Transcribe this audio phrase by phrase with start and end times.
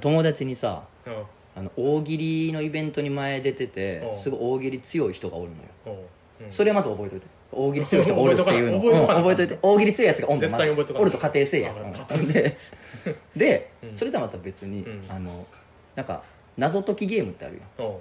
[0.00, 1.22] 友達にさうん。
[1.56, 4.14] あの大喜利のイベントに前出ててうん。
[4.14, 5.50] すごい大喜利強い人がおる
[5.86, 5.98] のよ。
[6.50, 7.26] それまず覚えといて。
[7.50, 8.78] 大喜利強い人がおるっていうの。
[8.78, 9.06] 覚えうん。
[9.06, 9.58] 覚えといて。
[9.62, 11.72] 大喜利強いやつがおんの絶対覚えとかなおると仮定せえや。
[11.72, 12.28] うん。
[12.32, 12.56] で
[13.36, 13.96] でうん。
[13.96, 15.02] それとはまた別にうん。
[15.10, 15.46] あの
[15.96, 16.22] なんか
[16.56, 17.88] 謎解きゲームってあるやん。
[17.88, 17.96] うん。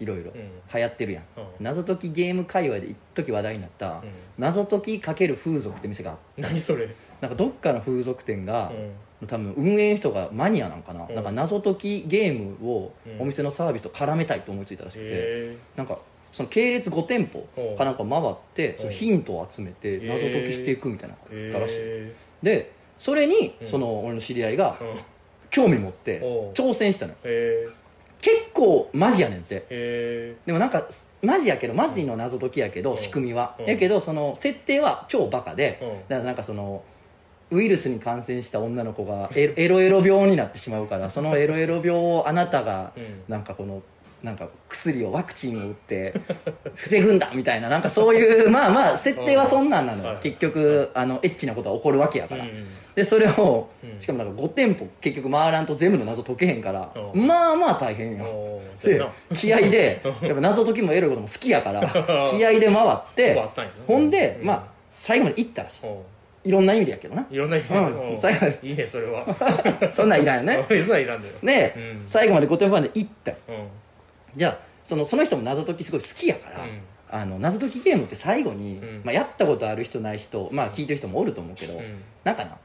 [0.00, 0.30] いろいろ。
[0.30, 0.50] うん。
[0.72, 1.24] 流行ってるやん。
[1.36, 1.44] うん。
[1.60, 4.00] 謎解きゲーム界隈で一時話題になったうん。
[4.38, 6.88] 謎解き×風俗って店があって何それ。
[7.20, 8.92] なんかどっかの風俗店がうん
[9.26, 11.14] 多分運営の人がマニアなんかな,、うん。
[11.14, 13.22] なんか謎解きゲームをうん。
[13.22, 15.98] お店のサービスと絡めたいと思いついたらしくて、へなんか
[16.32, 22.12] その系列5店舗かなんか回ってんそのヒントを集めてん謎解きしていくみたいなのえがあったらしい、へ
[22.42, 23.68] でそれにうん。
[23.68, 24.74] その俺の知り合いが
[25.50, 26.20] 興味持って
[26.54, 27.18] 挑戦したのよ。
[27.24, 27.66] へ
[28.20, 29.66] 結構マジやねんって。
[29.68, 30.34] え。
[30.46, 30.86] でもなんか
[31.20, 32.96] マジやけどマジの謎解きやけど、うん。
[32.96, 33.66] 仕組みは、うん。
[33.66, 35.88] やけどその設定は超バカで、うん。
[35.88, 36.82] だからなんかその
[37.54, 43.22] ウイルスに感染した女の子がエロエロ病になってしまうからそのエロエロ病をあなたがうん。
[43.28, 43.82] なんかこの
[44.22, 46.14] なんか薬をワクチンを打って
[46.74, 50.16] 防ぐんだみたいななんかそういうまあまあ設定はそんなんなのよ、はい。
[50.22, 54.00] 結局あのエッチなことは起こるわけやから、うんでそれを、うん。
[54.00, 57.26] しかもなんか5店舗結局回らんと全部の謎解けへんから、うん。
[57.26, 59.12] まあまあ大変よ、でな。
[59.34, 61.80] 気合で やっぱ謎解きもエロいことも好きやから
[62.30, 63.42] 気合で回って
[63.86, 64.46] ほんで、うん。
[64.46, 65.80] まあ最後まで行ったらしい
[66.44, 67.26] いろんな意味でやけどな。
[67.30, 68.18] いろんな意味うん。
[68.18, 69.26] 最後いいねそれは。
[69.90, 70.64] そんなんいらんよね。
[70.70, 71.34] いろんなんいらんだよ。
[71.42, 72.04] で、うん。
[72.06, 73.30] 最後まで5店舗まで行った。
[73.30, 73.66] ようん。
[74.36, 76.80] じゃあそのその人も謎解きすごい好きやから、うん。
[77.10, 79.00] あの謎解きゲームって最後に、うん。
[79.04, 82.02] まあ、やったことある人ない人、まあ、聞いてる人もおると思うけど、うん。
[82.24, 82.58] なんかな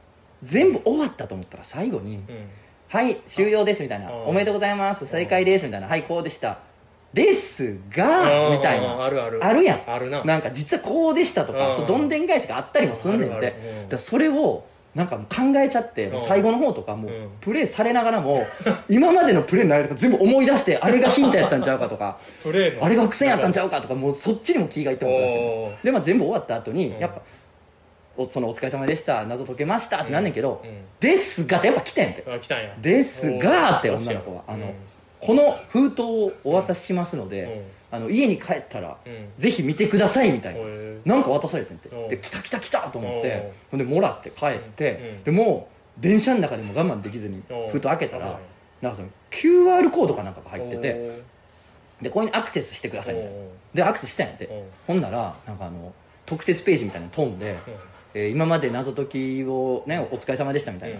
[0.43, 2.23] 全部終わったと思ったら最後にうん
[2.87, 4.09] 「はい終了です」みたいな。
[4.09, 5.05] うん「おめでとうございます。
[5.05, 6.59] 正解です」みたいな「はいこうでした」
[7.13, 8.53] ですがうん。
[8.53, 9.03] みたいな。
[9.03, 9.43] あるある。
[9.43, 9.81] あるやん。
[9.87, 10.23] あるな。
[10.23, 11.75] なんか実はこうでしたとかうん。
[11.75, 13.87] そうどんでん返しがあったりもすんねんて。
[13.89, 17.29] だそれをなんかもう考えちゃって最後の方とかもううん。
[17.41, 18.43] プレイされながらも
[18.89, 22.17] 今までのプレイの内容とか全部思い出してあれがヒントやったんちゃうかとか。
[22.43, 22.85] プレーの。
[22.85, 25.85] あれが伏線やったんちゃうかとかもうそっちにも気がいってもらしおー。
[25.85, 26.99] で、まあ、全部終わった後にうん。
[26.99, 27.21] やっぱ
[28.17, 30.61] おそのお疲れ様でした謎解けましたってなんねんけど、
[30.99, 32.23] ですがってやっぱ来てんて。
[32.27, 32.75] あ来たんや。
[32.81, 34.73] ですがって女の子はあの、うん
[35.21, 39.29] この封筒をお渡ししますので、あの家に帰ったら、うん。
[39.37, 40.61] ぜひ見てくださいみたいな、
[41.05, 41.89] なんか渡されてんて。
[41.89, 42.07] うん。
[42.07, 43.79] で来た来た来たと思ってうん。
[43.79, 45.23] ほんでもらって帰って、うん。
[45.23, 47.69] でもう電車の中でも我慢できずにうん。
[47.69, 48.35] 封筒開けたらうん。
[48.81, 51.21] なんかその QR コードかなんかが入ってて
[52.01, 53.37] でここにアクセスしてくださいみたいな。
[53.73, 54.45] でアクセスしたんやって。
[54.45, 54.63] うん。
[54.87, 55.93] ほんならなんかあの
[56.25, 57.57] 特設ページみたいなの飛んで、
[58.13, 60.99] えー今まで謎解きをねお疲れ様でしたみたいな、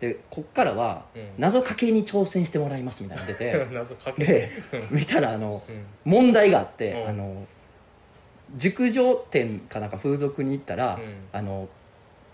[0.00, 1.22] でこっからはうん。
[1.38, 4.24] 謎かけに挑戦してもらいますみたいなの出てうん 謎かけ。
[4.24, 4.50] で
[4.90, 5.84] 見たらあのうん。
[6.04, 7.08] 問題があって、うん。
[7.08, 7.46] あの
[8.56, 11.02] 熟女店かなんか風俗に行ったら、うん。
[11.32, 11.68] あの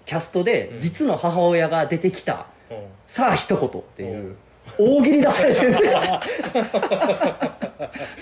[0.05, 0.79] キャストでうん。
[0.79, 2.77] 実の母親が出てきた、うん。
[3.07, 4.31] さあ一言っていう。
[4.33, 4.37] う
[4.79, 5.79] 大喜利出されてるんで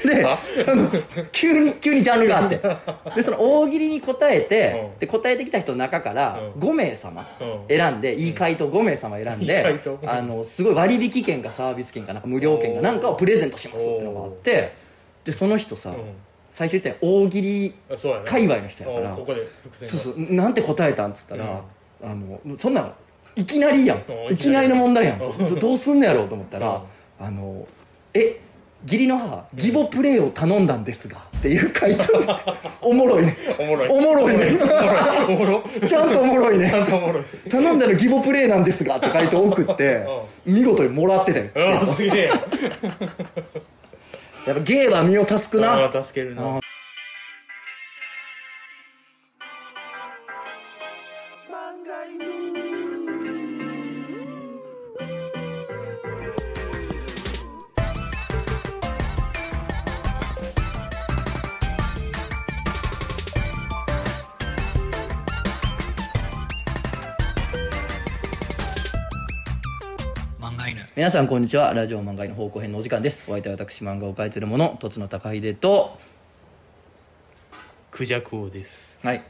[0.05, 0.91] であその
[1.33, 2.61] 急に急にジャンルがあって。
[3.15, 4.99] でその大喜利に答えて、うん。
[4.99, 6.61] で答えてきた人の中からうん。
[6.61, 7.77] 5名様うん。
[7.77, 14.75] 選んで、いい回答5名様選んであのすごい割引券かサービス券かなんか無料券かなんかをプレゼントしますっていうのがあって
[15.25, 15.97] でその人さ、うん。
[16.47, 17.75] 最初言ったよ大喜利
[18.25, 19.17] 界隈の人やから
[19.73, 21.63] そうそうなんて答えたんっつったら、
[22.03, 22.93] あのそんなの
[23.37, 23.99] いきなりやん。
[24.09, 25.21] うんいきなりの問題やん。
[25.21, 25.47] うん。
[25.49, 26.83] どどうすんのやろうと思ったら、
[27.19, 27.67] あの
[28.13, 28.41] え
[28.85, 32.05] 義理の母義母プレイを頼んだんですがっていう回答。
[32.81, 33.37] おもろいね。
[33.59, 33.89] おもろい。
[33.89, 34.59] おもろいね。
[35.29, 36.69] おもろ ちゃんとおもろいね。
[36.71, 37.25] ちゃんとおもろい。
[37.51, 40.07] 頼んだの義母プレイなんですがって回答送って
[40.45, 41.47] 見事にもらってたよ。
[41.47, 42.27] チケットあすげえ。
[44.47, 45.91] やっぱ芸は身を助くな。
[46.03, 46.61] 助けるな
[70.97, 71.75] 皆さんこんにちは。
[71.75, 73.25] ラジオ漫画の方向編のお時間です。
[73.27, 75.99] お相手は私漫画を描いてる者とつの高秀と
[77.91, 79.01] クジャク王です。
[79.03, 79.25] はい。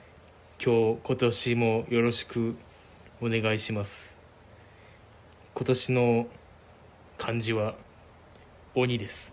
[0.63, 2.55] 今日今年もよろしく
[3.23, 4.19] お願いします。
[5.55, 6.27] 今年の
[7.17, 7.77] 漢字は
[8.75, 9.33] 鬼です。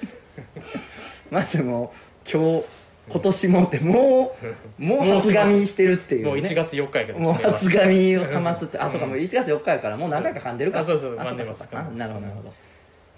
[1.30, 1.92] まずも
[2.24, 2.64] う今日
[3.10, 4.36] 今年もっても
[4.78, 8.78] うもう初髪してるっていう、ね、もう1月4日やけどもう初髪をかますって。
[8.78, 10.84] あそうかもう1月4日やからもう何回か噛んでるから。
[10.84, 11.58] あそうそうあ噛んでます。
[11.60, 11.82] そうか。
[11.94, 12.52] なるほどなるほど。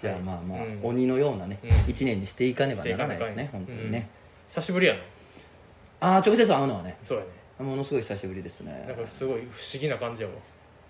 [0.01, 0.79] じゃあまあまあ、うん。
[0.83, 1.69] 鬼のようなね、うん。
[1.89, 4.09] 一年にしていかねばならないですね本当にね、
[4.47, 4.99] 久しぶりやな。
[5.99, 6.97] ああ直接会うのはね。
[7.03, 7.29] そうやね。
[7.59, 8.85] ものすごい久しぶりですね。
[8.87, 10.33] なんかすごい不思議な感じやわ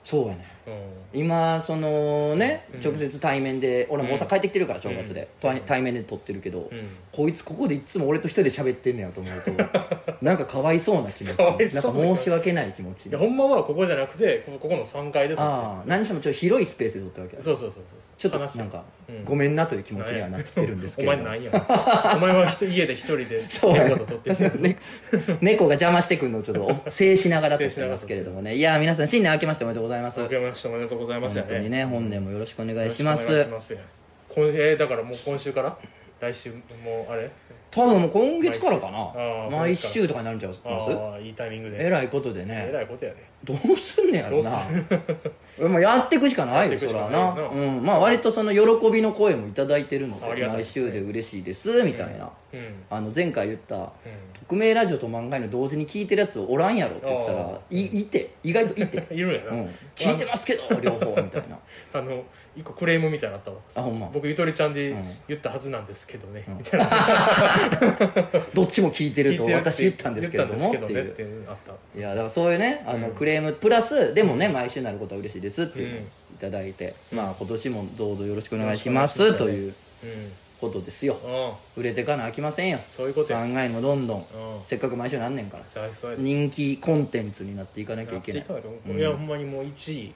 [0.04, 0.46] そうやね。
[0.68, 1.20] うん。
[1.22, 2.80] 今そのねうん。
[2.80, 5.22] 直接対面で俺も大阪帰ってきてるから正月で。
[5.22, 5.28] うん。
[5.40, 6.88] 対対面で撮ってるけどうん。
[7.12, 9.52] こいつここでいつも俺と一人で喋ってんねやと思うと
[10.22, 17.42] なんかかわいそうな気持ちなんか申し訳ない気持ちいやほんまはここじゃなくてここここの3階で撮ってああ何してもちょっと広いスペースで撮ったわけや。
[17.42, 19.26] そうそうそうそうちょっと話なんかうん。
[19.26, 21.14] ごめんなという気持ちにはなってきてるんですけれど。
[21.14, 21.52] お前なんや。
[22.16, 24.78] お前は家で一人で 猫と撮ってて ね
[25.42, 28.56] 猫が邪魔してくるのをちょっと制しながら撮ってますけれどもね。
[28.56, 31.38] いや皆さん新年明けましておめでとうございます明けましておめでとうございます。
[31.40, 33.32] 本当にね本年もよろしくお願いします。
[33.32, 33.78] よろしくお願いします。
[34.30, 35.78] 今えーだからもう今週から？
[36.20, 36.58] 来週も
[37.10, 37.30] うあれ？
[37.72, 39.50] 多分もう今月からかな。
[39.50, 40.06] 毎週。
[40.06, 40.92] とかになるんちゃいます？
[41.24, 41.86] いいタイミングで。
[41.86, 43.24] えらいことでえねらいことやで。
[43.46, 44.52] どうすんねやろな。
[45.58, 47.10] ど まあやっていくしかないよそらな。
[47.10, 47.84] ななうん。
[47.84, 52.30] まあ割とその喜びの声もいただいてるので毎週で嬉しいですみたいな。
[52.54, 52.60] うん。
[52.60, 52.74] うん。
[52.90, 53.92] あの前回言った
[54.42, 58.32] 匿名ラジオと漫画の同時に聞いてるやつおらんやろって言ってたあらいいて。
[58.44, 59.08] 意外といて。
[59.16, 59.70] いるんやな、うん。
[59.96, 61.58] 聞いてますけど両方みたいな。
[61.94, 62.24] あの
[62.56, 63.58] 一個クレームみたいなのあったわ。
[63.76, 64.10] あほんま。
[64.14, 65.04] 僕ゆとりちゃんでうん。
[65.28, 66.58] 言ったはずなんですけどね、うん。
[66.58, 66.90] みたいな。
[68.54, 70.70] どっちも聞いてると私言ったんですけれども。
[70.70, 71.48] っていう
[71.96, 73.16] いやだからそういうねあのうん。
[73.16, 76.02] クレームプラスでもね毎週になることは嬉しいですっていう
[76.34, 79.38] いただいてまあ今年もどうぞよろしくお願いしますす。
[79.38, 80.32] といううん。
[80.60, 81.18] ことですよ。
[81.24, 81.82] うん。
[81.82, 82.80] 売れてかなあきませんよ。
[82.90, 84.18] そういうこと考やえもどんどん。
[84.18, 84.26] うん。
[84.66, 85.64] せっかく毎週なんねんから。
[86.18, 88.46] 人気コンテンツになっていかなきゃいけない。
[88.98, 90.14] いやほんまにもう1位。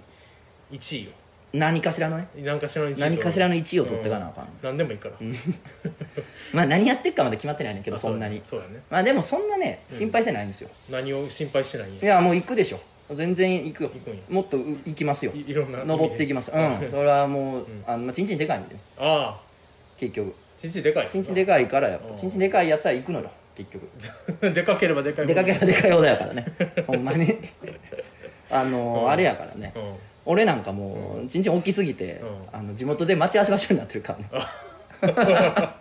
[0.71, 1.11] 1位よ
[1.57, 2.27] 何かしらのね。
[2.37, 4.47] 何かしらの1位何かしらの1位を取ってかなあかん。
[4.61, 5.15] 何でもいいから。
[6.53, 8.41] まあ何やってっかまで決まってないねんけどあそんなに。
[8.43, 8.81] そうだね。
[8.89, 10.69] まあでもそんなね心配してないんですよ。
[10.89, 12.79] 何を心配してないんいややもう行くでしょ。
[13.13, 13.89] 全然行くよ。
[13.93, 14.19] 行くんや。
[14.29, 15.31] もっとう行きますよ。
[15.33, 15.83] いいろんな。
[15.85, 16.51] 登っていきます。
[16.51, 16.91] うん。
[16.91, 19.41] それはもうあのまあちんちんでかいんでああ。
[19.99, 20.33] 結局。
[20.57, 21.09] ちんちんでかい。
[21.09, 22.13] ちんちんでかいからやっうん。
[22.15, 23.29] ぱちんちんでかいやつは行くのよ。
[23.55, 23.89] 結局。
[24.53, 25.35] でかければでかいほど。
[25.35, 26.45] 出かけらでかいほどやからね。
[26.87, 27.37] ほんまに。
[28.51, 29.11] あのうん。
[29.11, 29.71] あれやからね。
[29.75, 29.93] うん
[30.25, 34.29] 俺なんかもうちんちん大きすぎてうあの地元で待ち合わせ場所になってるからね。
[34.33, 35.75] あ。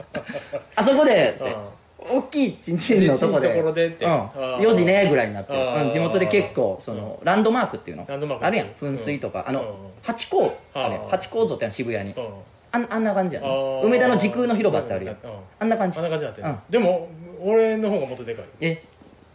[0.83, 1.63] そこでってあ
[1.99, 4.05] 大きいちんちんのとこでところでって。
[4.05, 4.59] うん、あー。
[4.59, 8.07] 4時ねぐらいになってうん、地元で結構そのランドマークっていうの
[8.43, 8.95] あるやんうん。
[8.95, 9.45] 噴水とか。
[9.49, 9.67] あのうん。
[10.03, 11.09] 八甲あれあー。
[11.09, 12.15] 八甲像ってのは渋谷に。
[12.15, 12.29] うん。
[12.73, 13.49] あんあんな感じやね。
[13.83, 15.17] 梅田の時空の広場ってあるやん。
[15.61, 15.99] あんな感じ。
[15.99, 16.59] あんな感じになってるうん。
[16.69, 17.09] でも
[17.41, 18.45] 俺の方がもっとでかい。
[18.61, 18.83] え？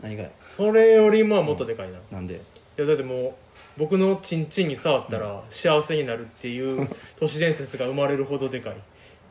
[0.03, 0.23] 何が？
[0.23, 1.97] やそれよりももっとでかいな。
[1.97, 2.39] いなんで？
[2.75, 3.33] やだってもう
[3.79, 6.87] 僕のチンチンに触ったら幸せになるっていう
[7.19, 8.73] 都市伝説が生まれるほどでかい。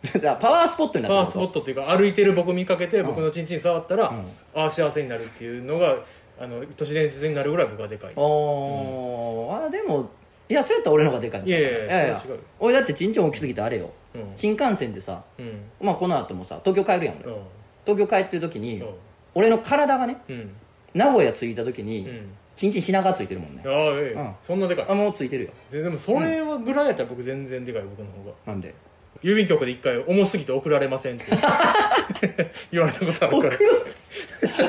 [0.21, 4.25] じゃあパワースポットになパワースポットっていうか歩いてる僕見かけて僕のチンチン触ったら、うん。
[4.63, 5.97] ああ幸せになるっていうのが
[6.41, 8.15] あの都市伝説になるぐらい僕はでかい。
[8.15, 10.09] ことおー、あでも
[10.49, 11.63] いやそうやったら俺の方がでかいんちゃうい？
[11.65, 12.23] やいやいやいや。
[12.61, 13.91] 俺だってちんちん大きすぎてあれよ。
[14.15, 14.23] うん。
[14.37, 15.61] 新幹線でさうん。
[15.81, 17.33] まあこの後もさ東京帰るやん俺。
[17.33, 17.41] うん。
[17.85, 18.89] 東京帰ってる時にうん。
[19.35, 20.51] 俺の体がねうん。
[20.95, 23.63] 名古屋着いた時にうんちんちん品川ついてるもんね。
[23.65, 24.35] ああええ、うん。
[24.41, 24.87] そんなでかい。
[24.89, 25.51] あもうついてるよ。
[25.71, 28.35] ででもそれはぐらいやったら僕全然でかい僕の方が。
[28.47, 28.61] なん。
[28.61, 28.75] で
[29.23, 31.25] 郵便局で一回重すぎて送られませんって
[32.73, 33.55] 言われたことあるから。
[33.55, 34.13] 送ろうとす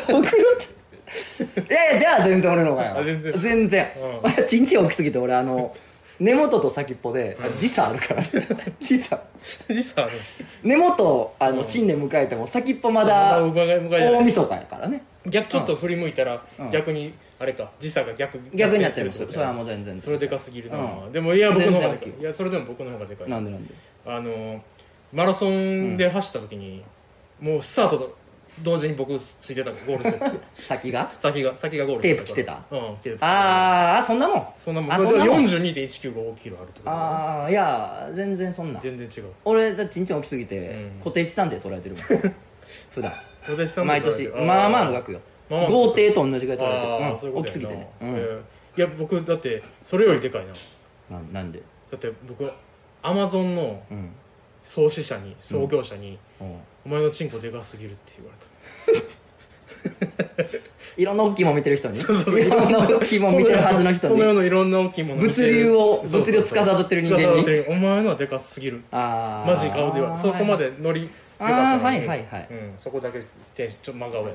[0.08, 0.24] 送ろう
[0.58, 0.78] とす
[1.68, 2.98] いやいやじゃあ全然俺の方がよ。
[3.00, 3.34] あ全然。
[3.34, 3.88] 全然。
[3.98, 4.32] うん。
[4.32, 5.76] 俺ちんちん大きすぎて俺あの
[6.20, 8.22] 根元と先っぽであ時差あるから。
[8.80, 9.20] 時差。
[9.68, 10.16] 実はある。
[10.62, 15.02] 根元あの新年迎えても先っぽまだ迎え迎え大晦日やからね。
[15.26, 16.70] 逆ちょっと振り向いたらうん。
[16.70, 19.06] 逆にあれか時差が逆逆になってる。
[19.06, 22.22] んです逆転それはもう全然それでかすぎるな、うでもいや僕の方がでかい。
[22.22, 23.30] いやそれでも僕の方がでかい。
[23.30, 23.74] なんでなんで？
[24.06, 24.62] あの
[25.14, 26.84] マラソンで走った時に、
[27.40, 28.18] もうスタートと
[28.62, 30.04] 同時に僕ついてたゴール
[30.62, 31.12] 先が？
[31.20, 32.62] 先が先がゴールテープ着てた？
[32.72, 33.18] うてた。
[33.22, 34.48] あーあそんなもん？
[34.60, 34.94] そんなもん。
[34.94, 39.32] あそんなもん？42.195キロあるってことああいや全然そんな全然違う。
[39.46, 40.92] 俺だってちんちん大きすぎてうん。
[41.00, 42.04] 固定資産税取られてるもん。
[42.92, 43.12] 普段。
[43.86, 44.28] 毎年。
[44.28, 45.70] まあまあの額よまあまあ。
[45.70, 47.06] の豪邸と同じぐらい取られてる。
[47.06, 47.90] ああそういう大きすぎてね。
[48.02, 48.10] うん。
[48.10, 48.40] えー。
[48.78, 51.18] いや僕だってそれよりでかいな。
[51.18, 51.62] なんなんで？
[51.92, 52.50] だって僕
[53.02, 54.12] アマゾンのうん。
[54.62, 56.56] 創始者に創業者に、うん。
[56.86, 58.32] お前のチンコでかすぎるって言わ
[58.88, 60.60] れた。
[60.98, 61.96] いろんな大きいもん見てる人に？
[61.96, 62.40] そうそう。
[62.40, 65.32] いろんな大きいもん見てるはずの人この世にのいろんな大きいもの見てる。
[65.32, 66.60] 物流をそうそうそう。
[66.60, 67.26] 物流司ってる人間に？
[67.38, 68.82] 司ってるお前のはでかすぎる。
[68.92, 70.18] ああマジ顔では。
[70.18, 71.08] そこまでノリ良
[71.40, 71.98] あかったのに。
[72.02, 72.48] ーはいはいはい。
[72.52, 73.24] うん、そこだけ
[73.56, 74.34] テンションちょっと真顔やっ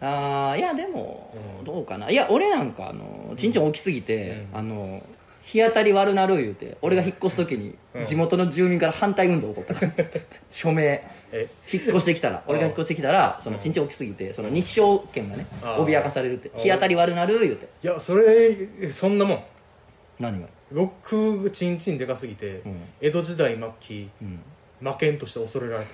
[0.00, 1.64] ああいやでもうん。
[1.64, 2.10] どうかな。
[2.10, 4.58] いや俺なんかあのちんちん大きすぎてうん。
[4.58, 5.02] あの
[5.42, 8.06] 日当たり悪なる言うて俺が引っ越す時にうん。
[8.06, 9.74] 地元の住民から反対運動起こった。
[9.74, 10.04] か ら
[10.50, 11.02] 署名。
[11.32, 11.46] え？
[11.72, 17.68] 引っ越してきたら俺が引っ越してきたらそのちんちん大きすぎてその日照権がね脅かされるって日当たり悪なる言うて。
[17.82, 18.56] いやそれ
[18.90, 19.42] そんなもん。
[20.18, 20.48] 何が？
[20.72, 22.80] 僕チンチンでかすぎて、うん。
[23.00, 24.40] 江戸時代末期うん。
[24.80, 25.92] 魔剣として恐れられた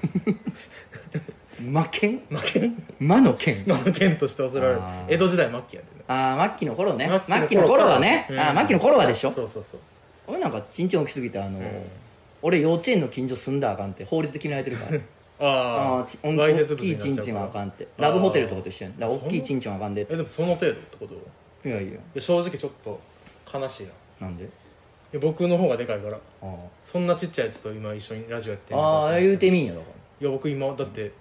[1.61, 2.21] 魔剣？
[2.29, 3.65] 負けん魔の剣？
[3.67, 4.83] まあ剣として恐れられる。
[4.83, 5.15] あー。
[5.15, 7.07] 江戸時代末期やってねああ末期の頃ね。
[7.09, 8.39] 末期末期のの頃はね、うん。
[8.41, 9.31] あー末期の頃はでしょ？
[9.31, 9.81] そうそうそう。
[10.27, 11.63] 俺なんかちんちん大きすぎてあの、ん。
[12.43, 15.01] 俺幼稚園の近所住んだらあかんって法律で決められてるから。
[15.39, 17.87] ああちおんわいせつ大きいなっちんちんはあかんって。
[17.99, 18.99] ラブホテルとかと一緒やん。
[18.99, 20.15] だから大きいちんちんはあかんでって。
[20.15, 21.69] えでもその程度ってこと？
[21.69, 21.93] いやいや。
[21.93, 23.01] いや正直ちょっと
[23.53, 23.91] 悲しいな。
[23.91, 24.49] いなんで？
[25.13, 26.19] や僕の方がでかいから。
[26.43, 29.87] あそんなちっちゃいやつと今一緒にラジオやってあああ言うてみんやだか
[30.21, 31.13] いや僕今だって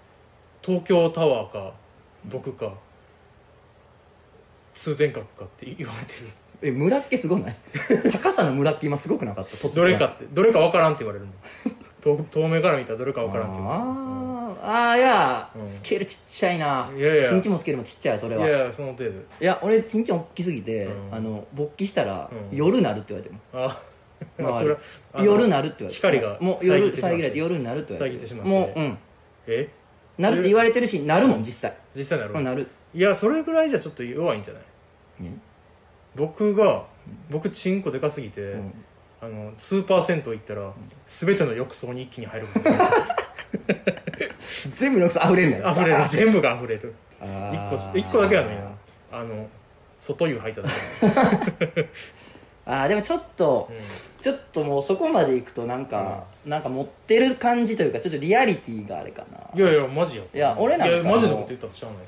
[0.66, 1.72] 東京タワーか
[2.24, 2.72] 僕か
[4.74, 6.26] 通天閣かって 言われてる。
[6.62, 7.56] らえ村っ気すごない？
[8.12, 9.56] 高さの村っ気今すごくなかった？
[9.56, 9.84] 突然。
[9.84, 11.32] どれかってどれか分からんって言われるの
[12.02, 13.86] 遠遠目から見たらどれか分からんって言われる。
[13.88, 15.68] あーあーいや、うん。
[15.68, 16.90] スケールちっちゃいな。
[16.96, 17.28] いやいや。
[17.28, 18.48] ちんちんもスケールもちっちゃいそれは。
[18.48, 19.10] いやその程度。
[19.10, 21.14] いや俺ちんちん大きすぎて、うん。
[21.14, 22.56] あの勃起したら、うん。
[22.56, 23.40] 夜なるって言われても。
[23.52, 23.78] あ
[24.38, 24.70] 周
[25.18, 25.24] り。
[25.26, 25.94] 夜なるって言われて。
[25.94, 28.16] 光がもう夜遮られて夜になるって言われて。
[28.16, 28.50] 遮ってしまって。
[28.50, 28.98] もううん。
[29.46, 29.68] え？
[30.18, 32.66] なるって言われてるしなるもん実際、実際なる、うん、なる。
[32.94, 34.62] いやそれぐらいじゃちょっと弱いんじゃない？
[35.20, 35.40] うん。
[36.14, 36.84] 僕が
[37.30, 38.72] 僕チンコでかすぎて、うん。
[39.20, 40.72] あのスーパー銭湯行ったら
[41.06, 42.90] 全ての浴槽に一気に入ることが
[44.70, 45.70] 全部のクソ溢れんねん。
[45.70, 46.04] 溢れる。
[46.10, 46.94] 全部が溢れる。
[47.20, 48.70] あ一ー個一個だけやのにな。
[49.12, 49.48] あの
[49.98, 51.88] 外湯入っただけ、
[52.66, 53.76] あーでもちょっと、うん
[54.26, 59.38] ちょっともうそこまでいくとなんか、なんか持ってる感じというかちょっとリアリティがあれかな。
[59.54, 61.98] いやいやマジやいや俺なんかいやマジのこと言ったらしゃあない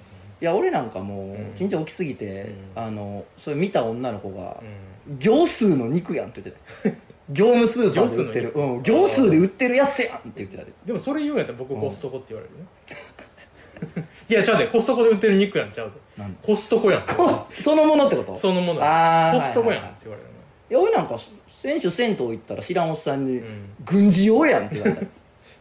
[0.40, 1.54] いや俺なんかもう、うん。
[1.54, 2.82] ちんちん大きすぎて、うん。
[2.82, 4.60] あのそれ見た女の子が
[5.08, 6.96] う、行数の肉やんって言ってた
[7.30, 8.52] 業務スーパーで売ってる。
[8.52, 14.08] うん、行数で売ってるやつやんって言ってたでんでもそれ言うんやったら僕コストコって言われるね。
[14.28, 14.66] いやちゃうで。
[14.66, 16.20] コストコで売ってる肉やんちゃうで。
[16.20, 17.02] なんコストコやん。
[17.02, 17.30] こ
[17.62, 18.36] そのものってこと？
[18.36, 20.28] そのものあーコストコやんって言われる
[20.70, 21.16] いや俺なんか
[21.60, 25.06] 選手銭湯行ったら知らんおっさんにうん「軍事用やん」 って言われた。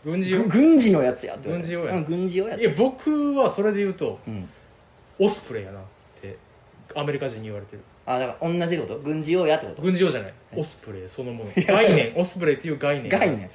[0.06, 0.44] 軍事用？
[0.44, 4.48] ぐ軍事のやつやって軍事用やうん軍事用やいや僕はそれで言うとうん。
[5.20, 5.84] オスプレイやなっ
[6.22, 6.38] て
[6.96, 7.82] アメリカ人に言われてる。
[8.06, 8.98] あだから同じこと？
[9.00, 9.82] 軍事用やってこと？
[9.82, 10.34] 軍事用じゃない。
[10.56, 11.52] オスプレイそのもの。
[11.68, 12.14] 概念。
[12.16, 13.50] オスプレイっていう概念概念。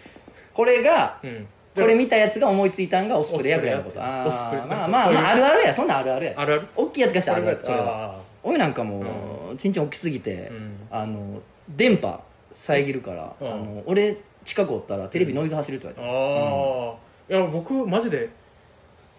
[0.53, 1.47] これがうん。
[1.75, 4.03] これ見たやつが思いついたんがオスプレイやぐらいのこと。
[4.03, 4.65] あオスプレイ。
[4.65, 5.73] ーまあまあまああるあるや。
[5.73, 6.35] そんなんあるあるや。
[6.37, 6.67] あるある。
[6.77, 7.79] 大きいやつがしたらあるあるそれ。
[7.79, 10.77] はあ俺なんかもうちんちん大きすぎて、うん。
[10.91, 12.21] あの電波
[12.55, 13.53] 遮るから、うん。
[13.53, 18.29] あの俺近くおったらテレビノイズ走るってー言われあー、いや僕マジで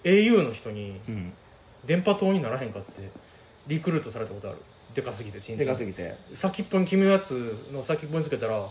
[0.03, 1.33] au の人にた、うん、
[1.85, 3.09] 電波塔にならへんかって
[3.67, 4.57] リクルートされたことある。
[4.93, 6.15] でかすぎてチンチでンかすぎて。
[6.33, 8.63] 先っぽに君のやつの先っぽにつけたら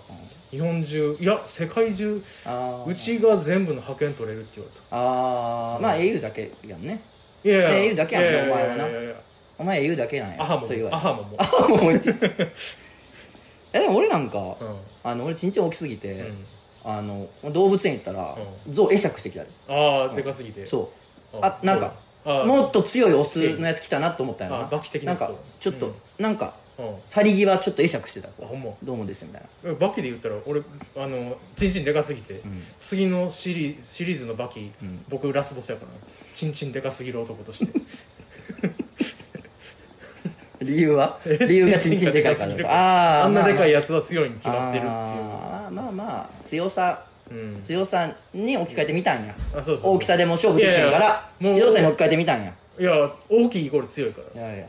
[0.51, 2.91] 日本中いや世界中あー。
[2.91, 4.83] うちが全部の派遣取れるって言われた。
[4.91, 5.83] あー。
[5.83, 7.01] まあ au だけやんね。
[7.43, 7.93] いやいや。
[7.93, 8.89] au だけやんねお前はな。
[8.89, 9.15] いやいやいや
[9.59, 10.43] お前 au だけなんや。
[10.43, 12.13] アハモそう言われアハモもあもう言って
[13.73, 14.57] えでも俺なんか、うん。
[15.03, 16.45] あの俺ちんちん大きすぎて、うん。
[16.85, 18.37] あの動物園行ったら、
[18.69, 19.45] 象会釈してきた。
[19.45, 20.67] でああでかすぎて。
[20.67, 20.91] そ
[21.33, 21.37] う。
[21.41, 25.95] ああなんかあもっと強いオスのやつ来たなと思ったんやあなバキ的なんなかちょっと、うん。
[26.19, 26.97] なんかうん。
[27.07, 28.29] 去り際ちょっと会釈してた。
[28.29, 28.71] あほんま。
[28.83, 29.75] どうもですみたいな。
[29.75, 30.61] バキで言ったら俺
[30.97, 32.41] あのチンチンでかすぎて、ん。
[32.81, 34.73] 次のシリシリーズのバキ、ん。
[35.09, 35.93] 僕ラスボスやから
[36.35, 37.81] チンチンでかすぎる男として
[40.65, 41.19] 理由は？
[41.25, 42.53] 理由がちんちんでかいから
[43.21, 44.89] あーあんなでかいややつは強いに決まってるっていう。
[44.89, 47.59] あーまあまあ強さうん。
[47.61, 49.35] 強さに置き換えてみたんや。
[49.57, 49.95] あそうそうそう。
[49.97, 52.53] 大きさでも勝負できへんかいやいらやもう強さに置き換えてみたんや。
[52.79, 54.41] いや大きいイコール強いから。
[54.41, 54.67] いやいや。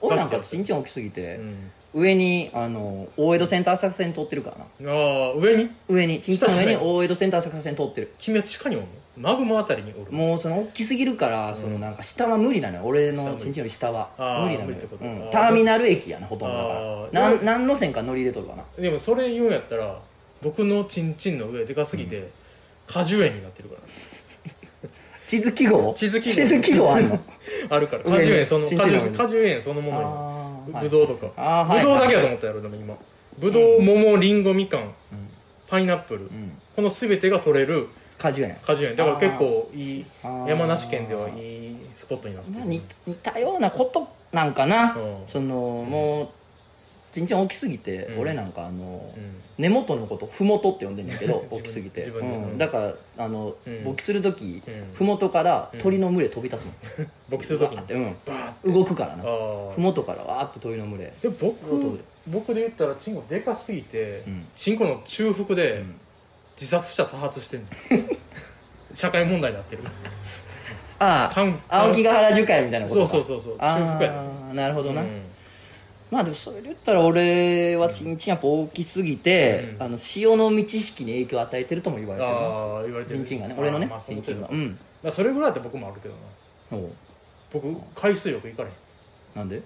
[0.00, 1.70] 俺なんかちんちん大きすぎて、うん。
[1.94, 4.92] 上にあの大江戸センター浅草線通ってるからな。
[4.92, 4.94] あ
[5.30, 5.70] あ上に？
[5.88, 8.12] 上にちんちんの上に大江戸センター浅草線通ってる。
[8.18, 8.92] 君は地下におるの？
[9.16, 10.12] マグマあたりにおる。
[10.12, 12.82] もうその大きすぎるから、そのなんか下は無理なのよ。
[12.84, 14.10] 俺のちんちんより下は。
[14.18, 14.76] あー無理なのよ。
[14.76, 15.28] ってことうん。
[15.32, 16.68] ターミナル駅やなほとんどだか
[17.12, 17.30] ら。
[17.30, 18.64] なん何路線か乗り入れとるかな。
[18.78, 19.98] でもそれ言うんやったら
[20.42, 22.28] 僕のチンチンの上でかすぎて、
[22.86, 23.80] 果樹園になってるから。
[25.26, 25.92] 地図記号？
[25.96, 26.34] 地図記号。
[26.36, 27.18] 地図記号あんの？
[27.70, 28.02] あるから。
[28.04, 28.18] 上に。
[28.18, 29.00] 果樹園そのチンチンの上に。
[29.00, 30.80] 果樹果樹園そのものに。
[30.80, 31.28] ぶどうとか。
[31.36, 31.80] あーはい。
[31.80, 32.94] ぶどうだけだと思ったやろでも今。
[33.38, 34.92] ぶどう桃りんごみかん。
[35.68, 36.20] パイナップル。
[36.20, 36.52] うん。
[36.76, 42.58] この全てが取れる果樹園果樹園だから結構いい山梨県ではいいスポットになってる。
[42.58, 45.16] まあ似似たようなことなんかな、うん。
[45.26, 46.28] そのもう
[47.12, 48.20] ちんちん大きすぎて、うん。
[48.20, 49.36] 俺なんかあの、うん。
[49.58, 52.04] 根元のことふもとって呼んでんだけど 大きすぎて、
[52.58, 53.84] だからあの、うん。
[53.84, 54.90] 勃起する時、うん。
[54.92, 58.16] ふもとから鳥の群れ飛び立つもん、 勃起するときにってうん。
[58.26, 59.24] バーッ動くからな。
[59.24, 61.12] あふもとからわーって鳥の群れ。
[61.22, 64.46] で僕うん僕で言ったらチンコでかすぎて、うん。
[64.54, 65.94] チンコの中腹でん
[66.56, 67.66] 自殺者多発してんの。
[68.94, 69.82] 社会問題になってる。
[70.98, 71.30] あ
[71.68, 73.06] あ青木ヶ原樹海みたいなことか。
[73.06, 73.58] そうそうそうそう。
[73.58, 74.16] 中腹やね。
[74.18, 75.22] ああなるほどな、うん。
[76.10, 79.82] まあでもそれで言ったら俺はチンチンやっぱ大きすぎて、うん。
[79.82, 83.16] あの潮の満ち引きに影響を与えてるとも言われてるなああ言われてる。
[83.16, 84.48] チンチンがね俺のねあーまあそチンチンが。
[84.50, 84.78] うん
[85.10, 86.88] それぐらいだって僕もあるけどな。
[87.52, 88.70] 僕海水浴行かれ
[89.34, 89.56] なんで？
[89.56, 89.62] へん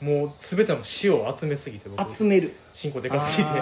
[0.00, 2.14] もう全ての塩を集めすぎて僕。
[2.14, 2.54] 集める。
[2.72, 3.54] チンコでかすぎて。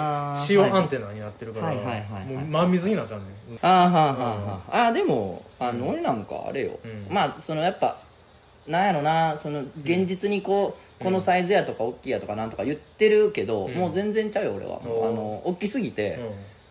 [0.49, 1.77] 塩アンテナになってるから、はい
[2.25, 3.25] もう真水になっちゃうね
[3.55, 3.59] ん。
[3.61, 7.07] あーはあはあはああーでもあの、俺なんかあれよ、うん。
[7.09, 7.97] まあそのやっぱ
[8.67, 13.73] なんやろなその現実にこう、このサイズやとか大きいやとかなんとか言ってるけど、ん。
[13.73, 16.19] もう全然ちゃうよ俺は、あの大きすぎて、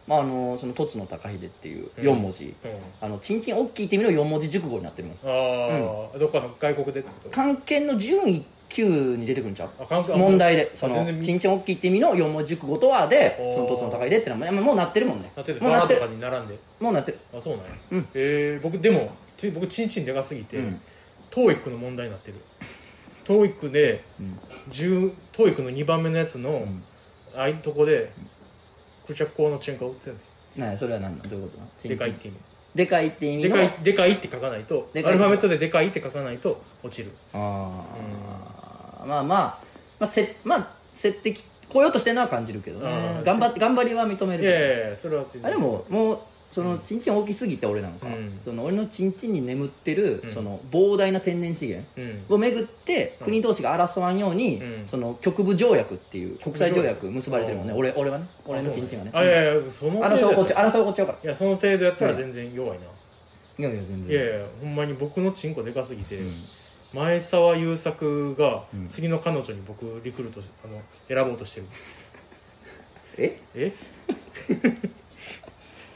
[0.06, 5.16] まああのそのとつの高秀っていう4文字、うん、うんあのちんちん大きいって意味の4文字熟語になってるもん。
[5.24, 7.30] ああ、どっかの外国でってこと？
[7.30, 10.18] 漢検の順位9に出てくるんちゃう？
[10.18, 15.30] 問題で「そのちんちん大きい」って意味の四文字熟語とはで「そのとつの高いで」ってのはもうなってるもんね。
[15.36, 15.60] なってる。
[15.60, 16.08] もうなってる。
[16.08, 16.58] に並んで。
[16.80, 17.18] もうなってる。
[17.36, 19.12] あそうなんや、うん、えー、僕でも
[19.54, 20.80] 僕ちんちんでかすぎて、うん、
[21.30, 22.38] トーイックの問題になってる。
[23.24, 24.38] トーイックで、うん、
[25.32, 26.82] トーイックの2番目のやつの、うん、
[27.34, 28.10] ああいうとこで
[29.06, 30.14] クジャコのチェンカを打つや
[30.66, 30.70] ん。
[30.70, 31.28] なそれは何だ？
[31.28, 31.60] どういうこと？
[31.60, 32.36] なでかいって意味。
[32.74, 37.10] でかいって意味のでかいって書かないとアルファベットででかいって書かないと落ちる。
[37.32, 37.42] ああ、う
[37.72, 38.55] ん。
[39.06, 39.38] まあまあ
[40.00, 43.22] まあせまあ設定来ようとしてるのは感じるけどね。
[43.24, 46.18] 頑張って頑張りは認めるいやいやそれはあでももう
[46.52, 48.38] そのチンチン大きすぎて俺なんか、うん。
[48.42, 50.30] その俺のチンチンに眠ってる、うん。
[50.30, 52.24] その膨大な天然資源うん。
[52.34, 54.86] を巡って国同士が争わんように、うん。
[54.86, 57.74] その局部条約っていう国際条約結ばれてるもんね。
[57.74, 58.26] 俺俺はね。
[58.46, 59.10] 俺のチンチンはね。
[59.12, 62.84] あいやいやその程度争うこっち争うこっちゃうからいやその程度やったら全然弱いな、
[63.58, 64.16] いやいや全然。
[64.16, 66.32] いやいやほんまに僕のチンコでかすぎて、うん
[66.94, 68.88] 前澤友作がうん。
[68.88, 71.66] 次の彼女に僕リクルートしあの選ぼうとしてる。
[73.18, 73.40] え？
[73.54, 73.72] え？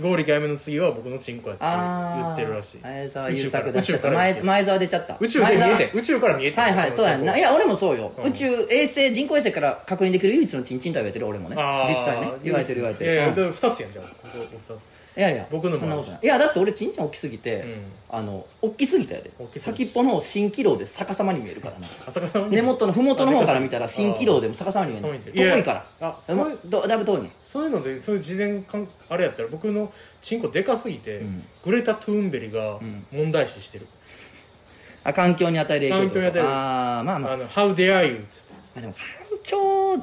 [0.02, 2.78] 剛力あやめの次は僕のチンコやってああ言ってるらしい。
[2.78, 5.16] 前澤優作出しちゃった宇宙から前前澤出ちゃった。
[5.20, 7.36] 宇宙で見えて宇宙から見えてはいはいそうやんな。
[7.36, 8.30] いや俺もそうよ、うん。
[8.30, 11.56] 宇宙衛星人工衛星から確認できる唯一のチンチンとは言われてる俺もね。
[11.86, 12.32] 実際ね。
[12.42, 13.28] 言われてる言われてる。
[13.28, 13.34] うん。
[13.34, 14.38] で2つやんじゃんここ
[14.74, 16.20] 2ついやいや僕のもそんなことない。
[16.22, 17.82] いやだって俺チンチン大きすぎて、うん。
[18.12, 19.30] あの大きすぎたやで。
[19.58, 21.76] 先っぽの蜃気楼で逆さまに見えるから。
[22.40, 25.32] な根元の麓の方から見たらあ蜃気楼でも逆さまに見える。
[25.32, 25.86] 遠いから。
[26.00, 27.30] あそれでもどだいぶ遠いね。
[27.44, 31.44] そういうのでそういう事前かんあれやったら僕のチンコでかすぎて、うん。
[31.64, 33.04] グレタ・トゥーンベリがん。
[33.10, 33.86] 問題視してる、
[35.02, 36.48] あ環境に与える影響と環境に与える。
[36.48, 37.32] ああまあまあ。
[37.32, 38.54] あの「How dare you」っつって。
[38.76, 40.02] あでも環境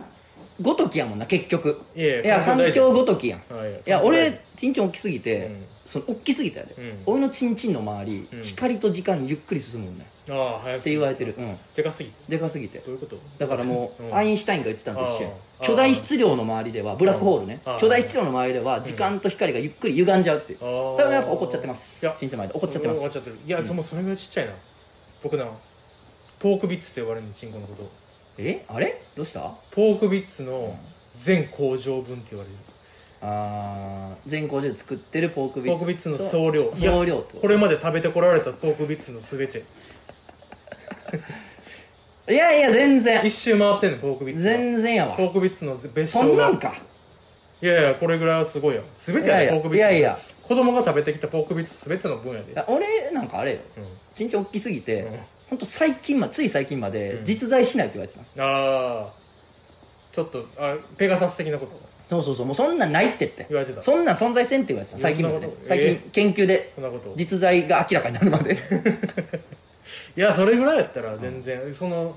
[0.61, 1.81] ごときやもんな結局。
[1.95, 3.41] いやいや環境ごときやん。
[3.53, 5.65] はいいや俺チンチン大きすぎて、うん。
[5.85, 6.99] その大きすぎたやで、うん。
[7.05, 8.43] 俺のチンチンの周り、うん。
[8.43, 10.05] 光と時間ゆっくり進むもんね。
[10.29, 11.35] ああ早って言われてる。
[11.37, 11.57] うん。
[11.75, 12.15] でかすぎて。
[12.27, 12.79] でかすぎて。
[12.79, 13.17] どういうこと？
[13.37, 14.15] だからもう、うん。
[14.15, 15.29] アインシュタインが言ってたのと一緒や
[15.61, 17.61] 巨大質量の周りではブラックホールね。
[17.79, 20.59] 巨大質量の周りでは時間と光がゆっくり歪んじゃうっていう。
[20.59, 22.05] それはやっぱ怒っちゃってます。
[22.05, 22.53] いやチンチンの前で。
[22.55, 23.05] 怒っちゃってます。
[23.05, 23.37] っちゃってる。
[23.45, 24.53] いや、そのそれぐらいちっちゃいな。
[25.23, 25.45] 僕な
[26.39, 27.89] ポークビッツって呼ばれるのチンコのこと
[28.37, 29.01] えあれ？
[29.15, 29.51] どうした？
[29.71, 30.77] ポークビッツの
[31.15, 32.55] 全工場分って言われる。
[33.19, 36.71] あー全工場で作ってるポークビッツポークビッツの総量。
[36.75, 37.39] いや総量ってこと？
[37.41, 39.63] これまで食べてこられたポークビッツの全て。
[42.29, 43.25] いやいや全然。
[43.25, 44.51] 一周回ってんのポークビッツが。
[44.51, 45.15] 全然やわ。
[45.15, 46.75] ポークビッツの別そんなんか？
[47.59, 50.17] いやいやこれぐらいはすごいよ全てやいやいポークビッツいやいや。
[50.43, 52.51] 子供が食べてきたポークビッツ全ての分やで。
[52.51, 53.57] いや俺なんかあれよ。
[53.77, 53.83] うん。
[54.13, 55.07] チンチン大きすぎて、
[55.49, 57.25] うんほんと最近まつい最近までうん。
[57.25, 59.09] 実在しないって言われてた、ああ
[60.11, 61.87] ちょっとあペガサス的なこと？
[62.09, 62.45] そうそうそう。
[62.45, 63.45] もうそんなんないってって。
[63.49, 63.81] 言われてた。
[63.81, 65.49] そんなん存在せんって言われてた最近まで。
[65.63, 67.13] 最近研究でそんなこと？
[67.15, 68.57] 実在が明らかになるまで。
[70.17, 72.15] いやそれぐらいやったら全然、その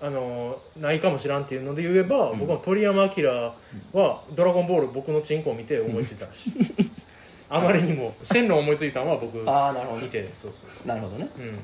[0.00, 3.24] あのないかもしらんっていうので言えば、僕は鳥山明
[3.92, 6.52] は「ドラゴンボール」僕のチンコを見て思いついたらしい。
[7.48, 11.28] あまりにもシェンロン思いついたのは僕ああなるほど見てそうそうそなるほどね。
[11.38, 11.58] ううん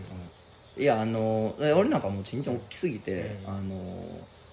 [0.79, 3.55] いやあのえ俺なんかもうちんちん大きすぎて、うん。
[3.55, 4.05] あの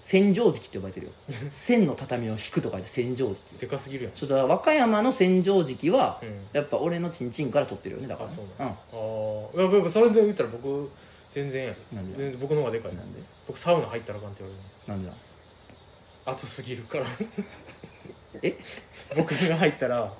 [0.02, 1.12] 千畳敷って呼ばれてるよ。
[1.50, 4.12] 千の畳を引くとかで千畳敷でかすぎるやん。
[4.12, 6.46] ちょっと和歌山の千畳敷は、うん。
[6.52, 8.28] やっぱ俺のちんちんから取ってるよねだから。
[8.28, 10.90] あそうねなんああいや僕それで言ったら僕
[11.32, 12.36] 全然やなんで？
[12.40, 12.94] 僕の方がでかい。
[12.94, 13.20] なんで？
[13.46, 14.54] 僕サウナ入ったらあかんって言わ
[14.88, 15.10] れるなんで？
[15.10, 17.06] だ暑すぎるから。
[18.42, 18.56] え？
[19.16, 20.12] 僕が入ったら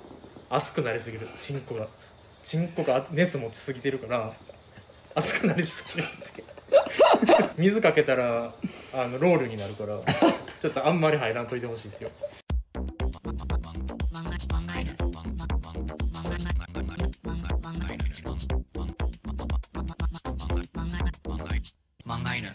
[0.49, 1.27] 熱くなりすぎる。
[1.37, 1.87] チンコが。
[2.43, 4.33] チンコが熱持ちすぎてるから
[5.17, 6.07] 熱くなりすぎて。
[7.57, 8.53] 水かけたら
[8.93, 9.99] あのロールになるから
[10.61, 12.11] ちょっとあんまり入らんといてほしいってよ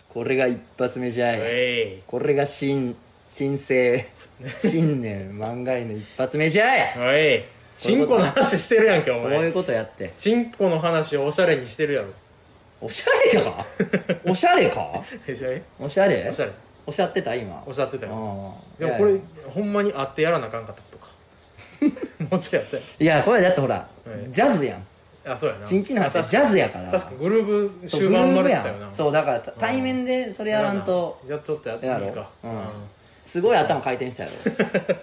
[0.09, 2.03] これが一発目じゃい。
[2.07, 2.95] これが新
[3.29, 4.07] 新生
[4.47, 6.99] 新年漫画への一発目じゃい。
[6.99, 7.45] おい。
[7.77, 9.37] チンコの話してるやんけお前。
[9.37, 10.13] こういうことやって。
[10.17, 12.09] チンコの話をおしゃれにしてるやろ
[12.85, 13.65] おしゃれか
[14.25, 15.03] おしゃれか？
[15.25, 15.63] おしゃれ？
[15.79, 16.53] おしゃれ。
[16.85, 17.35] おっしゃってた？
[17.35, 17.63] 今。
[17.65, 18.13] おっしゃってたよ。
[18.13, 19.15] あでもこれ
[19.49, 21.09] ほんまに会ってやらなあかんかったとか。
[22.31, 23.87] もうちょいやったよいやこれだってほら、は
[24.29, 24.87] いジャズやん。
[25.25, 25.65] あそうやな。
[25.65, 26.91] ちんちんの話あジャズやから。
[26.91, 27.45] 確かにグルー
[27.81, 28.89] ブ終盤ーブやまでたよな。
[28.91, 28.95] ん。
[28.95, 31.21] そうだから対面でそれやらんと。
[31.25, 32.29] じゃあちょっとやってみるか。
[32.43, 32.51] うん
[33.23, 34.31] すごい頭回転したや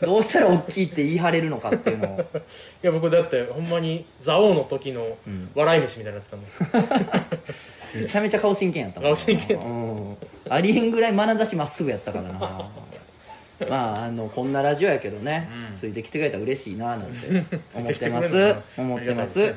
[0.02, 0.08] ろ。
[0.08, 2.20] どうしたら大きいって言い張れるのかっていうのを。
[2.84, 5.50] いや僕だってほんまに蔵王の時のん。
[5.56, 6.46] 笑い飯みたいになってたもん、
[7.96, 9.16] めちゃめちゃ顔真剣やったもんな。
[9.16, 9.58] 顔真剣。
[9.58, 10.18] うん。
[10.50, 12.70] ありえんぐらい眼差しまっすぐやったからな。
[13.70, 15.76] まああのこんなラジオやけどね、うん。
[15.76, 17.28] ついてきてくれたら嬉しいななんて
[17.76, 18.56] 思ってます。
[18.78, 19.56] 思ってます。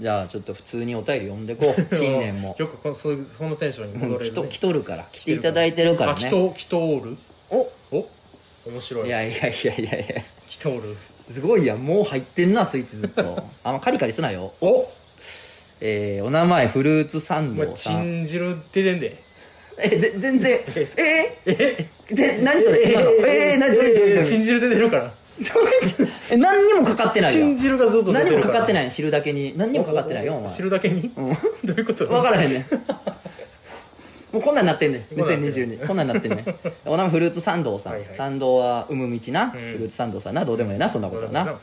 [0.00, 1.94] じゃあちょっと普通にお便り読んでこう。
[1.94, 2.56] 新年も。
[2.58, 5.06] よくこのそそのテンションに戻れる、ね、人来とるから。
[5.12, 7.16] 来ていただいてるからあね人人おる？
[7.50, 7.72] おお
[8.66, 9.06] 面白い。
[9.06, 10.22] いやいやいやいやいや。
[10.48, 10.96] 人おる。
[11.20, 13.44] すごいやんもう入ってんなスイッチずっと。
[13.64, 14.52] あんまカリカリすなよ。
[14.60, 14.88] お。
[15.80, 18.02] えー、お名前フルーツサンドさん。
[18.02, 19.16] チン汁出てんで。
[19.78, 20.52] えぜ全然。
[20.96, 21.86] ええ？
[22.08, 22.90] ー、ぜ何それ？
[22.92, 23.10] 今の。
[23.26, 23.74] えー、何？
[23.74, 24.26] どういうどういうどういう？
[24.26, 25.12] チン汁出てるから。
[26.30, 29.54] え何にもかかってないよチン汁がずっと出て何もかかってないい知るだけに。
[29.56, 30.50] 何にもかかってないよお前。
[30.54, 31.10] 知るだけに？
[31.16, 31.28] うん。
[31.64, 32.06] どういうこと？
[32.06, 32.66] 分からへんねん
[34.32, 35.02] もうこんなんなってんねん。
[35.02, 36.44] こんなんなってんね2022こんなんなってんねん。
[36.86, 38.14] お名前フルーツサドさん、はいはい。
[38.16, 39.50] 参道は生む道な、ん。
[39.50, 40.44] フルーツサンドさんな。
[40.44, 41.58] どうでもええなそんなことはな。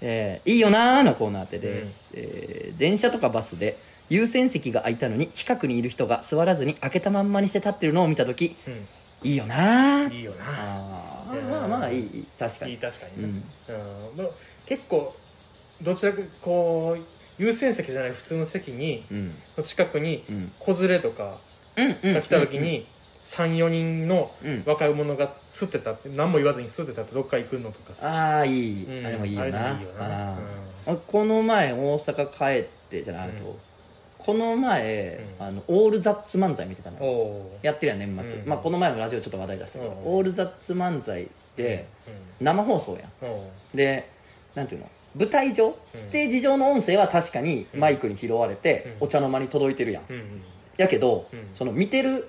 [0.00, 3.76] えーいいよなーのコーナーでです、えー電車とかバスで
[4.08, 8.70] 優先席が空いたのに近くにいる人が座らずに開けたまんまにして立ってるのを見た時う
[9.26, 10.36] いいよないいよな。
[10.48, 12.72] あまあまあいい確かに。
[12.72, 13.40] いい確かにね
[14.18, 14.24] うん。
[14.24, 14.30] うん。
[14.66, 15.14] 結構
[15.80, 19.34] どちらかこう優先席じゃない普通の席にうん。
[19.62, 20.52] 近くにうん。
[20.58, 21.36] 子連れとかうんうん
[21.76, 22.86] が来た時に
[23.24, 24.62] 34人のうん。
[24.66, 27.94] 若い者が吸ってたって何も言わずに吸ってたってどっか行くのとか。
[28.08, 29.06] ああいい、うん。
[29.06, 29.78] あれもいいよな。
[31.06, 33.54] この前大阪帰ってじゃないと、うん。
[34.18, 35.46] この前、うん。
[35.46, 38.48] あのオールザッツ漫才見てたのやってるやん年末、うん。
[38.48, 39.98] まあこの前もラジオちょっと話題出したけど、うん。
[40.16, 41.86] オールザッツ漫才で
[42.40, 43.76] 生放送やん。
[43.76, 44.10] で
[44.56, 44.90] なんていうの？
[45.14, 45.68] 舞台上？
[45.68, 45.74] うん。
[45.94, 49.06] ステージ上の音声は確かにマイクに拾われて、うん。
[49.06, 50.02] お茶の間に届いてるやん
[50.76, 51.48] やけど、うん。
[51.54, 52.28] その見てる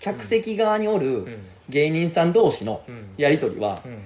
[0.00, 1.36] 客席側におるうん。
[1.68, 3.10] 芸人さん同士のうん。
[3.16, 3.98] やり取りはうん。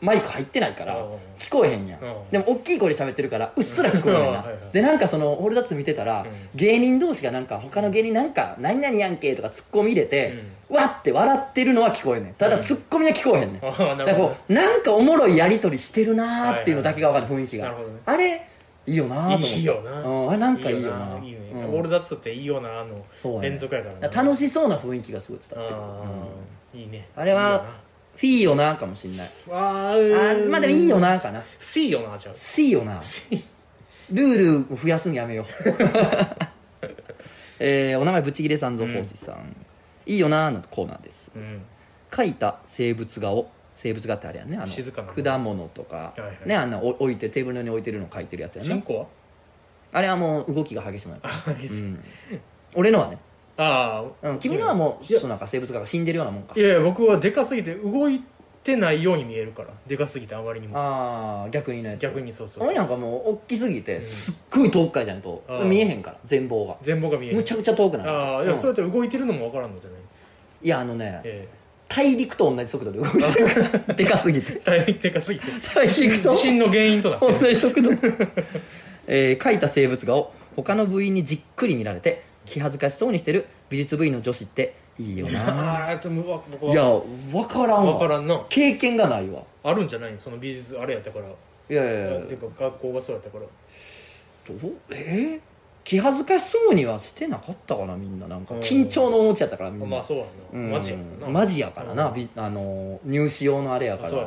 [0.00, 2.00] マイク入ってないからうん聞こえへんやん。
[2.00, 2.14] うん。
[2.30, 4.32] でも大きい声で喋ってるからうっすら聞こえるねん。
[4.32, 4.44] なうん。
[4.46, 6.30] はいはいでなんかそのオールダッツ見てたらうん。
[6.54, 10.32] 芸人同士がなんか他の芸人なんか「何々やんけ」とかツッコミ入れて
[10.70, 12.34] わって笑ってるのは聞こえんねん。
[12.34, 12.62] ただうん。
[12.62, 13.64] ツッコミは聞こえへんねん。
[13.64, 17.64] ああなだからこうなんかおもろいやり取りしてるなーっていうのだけが分かんない雰囲気が。
[17.64, 17.94] なるほどね。
[18.06, 18.46] あれ
[18.86, 19.54] いいよなーと思って。
[19.56, 20.02] いいよな。
[20.02, 21.18] うんあれなんかいいよな。
[21.22, 21.38] いいね。
[21.54, 21.64] うん。
[21.76, 24.22] オールザッツっていいよなあの連続やからな。
[24.22, 26.80] 楽しそうな雰囲気がすごい伝わってくる。
[26.82, 27.08] いいね。
[27.16, 27.64] あれは
[28.16, 29.28] フィーよなーかもしんない。
[29.50, 31.42] ああーまあでもいいよなーかな。
[31.58, 32.34] C よなじゃあ。
[32.34, 33.00] シーよな。
[34.10, 35.46] ルールを増やすのやめよう。
[37.58, 39.54] えーお名前ブチギレさんぞ奉仕さん、
[40.06, 41.30] いいよなーのコーナーです。
[41.34, 41.62] うん。
[42.14, 44.58] 書いた生物画を生物画ってあれやんね。
[44.58, 46.48] あの静かな果物とか、はいはい。
[46.48, 48.68] ねあんなお置いてテーブルの上に置いてるの書いてるやつやな。
[48.68, 49.06] チンコは
[49.92, 52.00] あれはもう動きが激しくなる、あうん、
[52.74, 53.18] 俺のはね、
[53.56, 56.52] あうん、君のはもうそうなんか生物画が死んでるようなもんか。
[56.54, 58.22] いやいや僕はでかすぎて動い
[58.62, 59.68] てないように見えるから。
[59.86, 60.78] でかすぎてあまりにも。
[60.78, 62.00] ああ逆にのやつ。
[62.02, 65.42] 逆にそうそう俺なんかもう大きすぎてすっごい遠くからじゃんと。
[65.64, 66.76] 見えへんから全貌が。
[66.82, 68.10] 全貌が見えるむちゃくちゃ遠くなる。
[68.10, 68.58] ああいや、うん。
[68.58, 70.00] そうやって動いてるのもわからんのじゃない？
[70.62, 71.48] いやあのねえ
[71.92, 74.54] 大陸と同じ速度で動いてるからでかすぎて。
[74.54, 75.46] え大陸でかすぎて。
[75.74, 76.34] 大陸と？
[76.34, 77.90] 地震の原因となってる同じ速度。
[79.08, 85.88] えー描いた生物画を他の部員にじっくり見られて気恥ずかしそうにしてる美術部員の女子っていいよな。
[85.88, 86.72] ああちょっとわ僕は。
[86.72, 86.84] いや
[87.32, 87.94] 分からんわ。
[87.94, 88.44] わからんな。
[88.48, 89.42] 経験がないわ。
[89.64, 90.14] あるんじゃない？
[90.16, 91.24] その美術あれやったから。
[91.26, 92.20] いやいやいや。
[92.20, 93.44] ていうか学校がそうやったから。
[94.46, 94.72] どう？
[94.92, 95.49] えー？
[95.84, 98.60] 気恥ずかしそうにはしてなかったかなみんななんかうん。
[98.60, 99.86] 緊張のお持ちやったからみんな。
[99.86, 100.70] まあそうやな、うん。
[100.70, 101.28] マジやな。
[101.28, 104.08] マジやからな、あの入試用のあれやから。
[104.08, 104.20] そ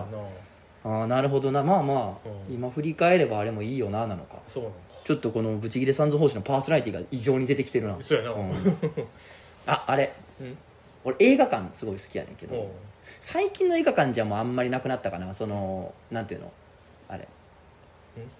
[0.86, 1.64] ああなるほどな。
[1.64, 2.56] まあまあ、うん。
[2.56, 4.38] 今振り返ればあれもいいよななのか。
[4.48, 4.78] そうなんか。
[5.06, 7.98] ちょっとこのブチギレサンズ方針のパーソナリティが異常に出てきてるな。
[8.00, 8.50] そうやな、ううん。
[8.50, 8.78] ん
[9.68, 10.14] ああれ。
[10.42, 10.58] うん。
[11.06, 12.72] 俺映画館すごい好きやねんけど
[13.20, 16.52] 最近の映画館じゃもうあんまりなくなったかなそのなんていうの
[17.10, 17.28] あれ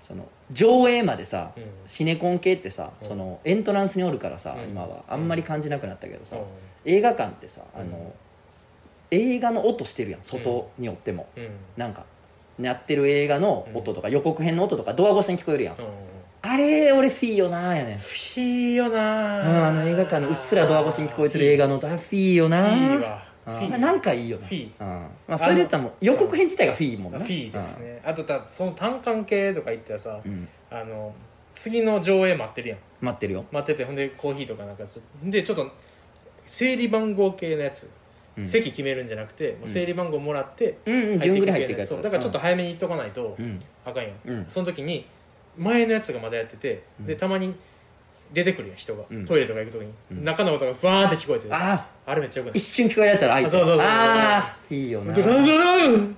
[0.02, 1.64] その上映までさ、うん。
[1.88, 3.08] シネコン系ってさ、うん。
[3.08, 4.70] そのエントランスにおるからさ、うん。
[4.70, 5.04] 今は。
[5.08, 6.44] あんまり感じなくなったけどさ、うん。
[6.86, 8.14] 映画館ってさあの、うん
[9.12, 10.22] 映画の音してるやん。
[10.24, 11.50] 外によっても、うん。
[11.78, 12.04] なんか
[12.60, 15.86] やってる映画の音とか、予告編の音とかドア越しに聞こえるやん、うん。
[16.42, 21.88] あれ俺フィーよなーやねん、フィーよなうん、あの映画館のうっすらドア越しに聞こえてる映画の音。
[21.88, 24.72] あフィーよフなーまあなんかいいよなフィー。
[24.80, 24.88] うん。
[25.28, 27.20] まあ、それで言ったらもう予告編自体がフィーもんな。
[27.20, 28.02] フィーですね。
[28.06, 31.14] あとたその単管系とか言ったらさうん、うんあの
[31.54, 32.80] 次の上映待ってるやん。
[33.02, 33.46] 待ってるよ。
[33.52, 35.72] 待っててほんでコーヒーとかなんかつでちょっと
[36.48, 37.90] 整理番号系のやつ
[38.38, 38.48] うん。
[38.48, 42.02] 席決めるんじゃなくて、もう整理番号もらってうんうん順繰り入っていくやつ。
[42.02, 43.62] だからちょっと早めに行っとかないとうん。
[43.86, 44.46] あかんやん。
[44.50, 45.06] その時に
[45.58, 47.54] 前のやつがまだやってて、でたまに
[48.34, 49.26] 出てくるやん人が、うん。
[49.26, 50.24] トイレとか行く時に、うん。
[50.24, 51.54] 中の音がふわーって聞こえてる。
[51.54, 52.58] ああれめっちゃよくない。
[52.58, 55.14] 一瞬聞こえるやつやろあそうそうそうああいいよな。
[55.14, 56.18] ドドドドン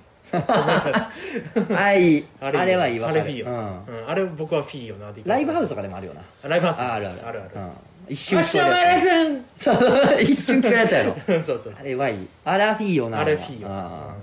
[1.76, 3.20] あいいああれはいいわかる。
[3.20, 3.54] あれいいよ、うん。
[3.54, 6.22] うんあれ僕はフィーよなってライブハウススとかでもあるよな。
[6.48, 6.80] ライブハウス。
[6.80, 7.28] ああるある。
[7.28, 7.50] あるある。
[7.54, 7.70] うん。
[8.08, 9.64] 一瞬聞こえるやつ。
[9.64, 10.22] そう。
[10.22, 11.16] 一瞬聞こえるやつやろ。
[11.26, 11.74] そうそうそう。
[11.78, 12.28] あれはいい。
[12.44, 13.20] あれはフィーよな。
[13.20, 14.14] あれフィーよあ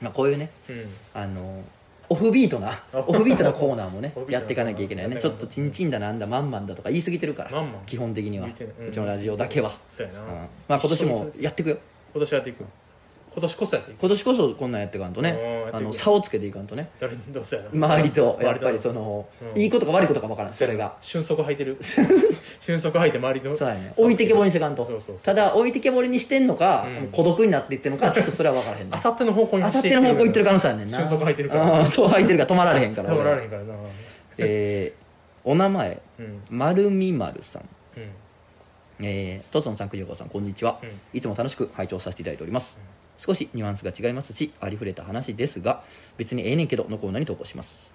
[0.00, 0.04] ー。
[0.04, 0.50] まあこういうね。
[0.68, 0.88] うん、うん。
[1.14, 1.62] あの
[2.08, 5.16] オフビートなオフビートなコーナーもねやっていかなきゃいけないよね。
[5.16, 8.48] ちょっとチンチンだなんだマンマンだとか言い過ぎてるから基本的には。
[8.48, 9.76] うちのラジオだけは。
[9.88, 10.08] そう
[10.68, 11.78] まあ今年もやっていくよ。
[12.12, 12.64] 今年やっていく
[13.36, 15.38] 今年こそやっていく今年こそこんなんやっていかんとね。
[15.70, 16.88] あの差をつけていかんとね。
[16.98, 19.60] 誰どうせやな周りとやっぱりのそのうん。
[19.60, 20.96] いいことか悪いことか分からんそれが。
[21.02, 21.76] 瞬足履いてる。
[22.60, 23.92] 瞬足履いて周りのそうやね。
[23.94, 24.82] 置いてけぼりにしていかんと。
[24.86, 25.24] そうそうそう。
[25.26, 27.08] ただ置いてけぼりにしてんのかうん。
[27.08, 30.96] 孤独になっていってんのかちょっとそれは分からへんねあさっての方向にあさっての方向行ってる可能性あるねんな。
[30.96, 31.80] 瞬足履いてるから。
[31.80, 33.74] うんそう履いてるから止まられへんから止ま俺られへんからな。
[34.38, 35.06] えー
[35.46, 36.02] お名前。
[36.18, 36.42] うん。
[36.50, 37.62] まるみまるさん。
[37.96, 38.10] うん。
[39.06, 40.90] えー、とつのさん、くじょこさん、こんにちは、うん。
[41.12, 42.80] いつも楽しく拝聴させていただいております。
[43.18, 45.82] 少しニュアンスが違いますし、ありふれた話ですが、
[46.16, 47.90] 別にええねんけどのコーナーに投稿します。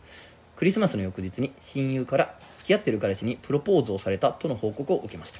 [0.56, 5.40] クリスマスの翌日に親友から付き合ってる彼氏にプロポーズをされたとの報告を受けました。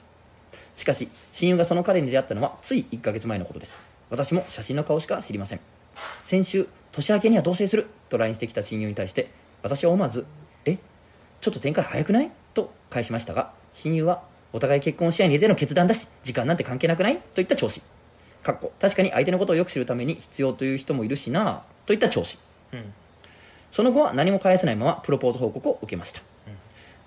[0.76, 3.80] しかし、親友がその彼に出会ったのはつい1ヶ月前のことです。
[4.10, 5.60] 私も写真の顔しか知りません。
[6.26, 9.30] 先週、年明けには同棲すると LINE してきた親友に対して、
[9.62, 10.26] 私は思わず、
[10.66, 10.78] え？
[11.40, 12.32] ちょっと展開早くない？
[12.54, 17.18] と返しましたが親友はお互い結婚試合に出ての決断だし時間なんて関係なくない？
[17.34, 17.82] といった調子
[18.44, 18.72] かっこ。
[18.80, 22.38] 確かに相手のことをよく知るために必要という人もいるしなといった調子。
[22.74, 22.94] うん。
[23.72, 26.22] その後は何も返せないままプロポーズ報告を受けました、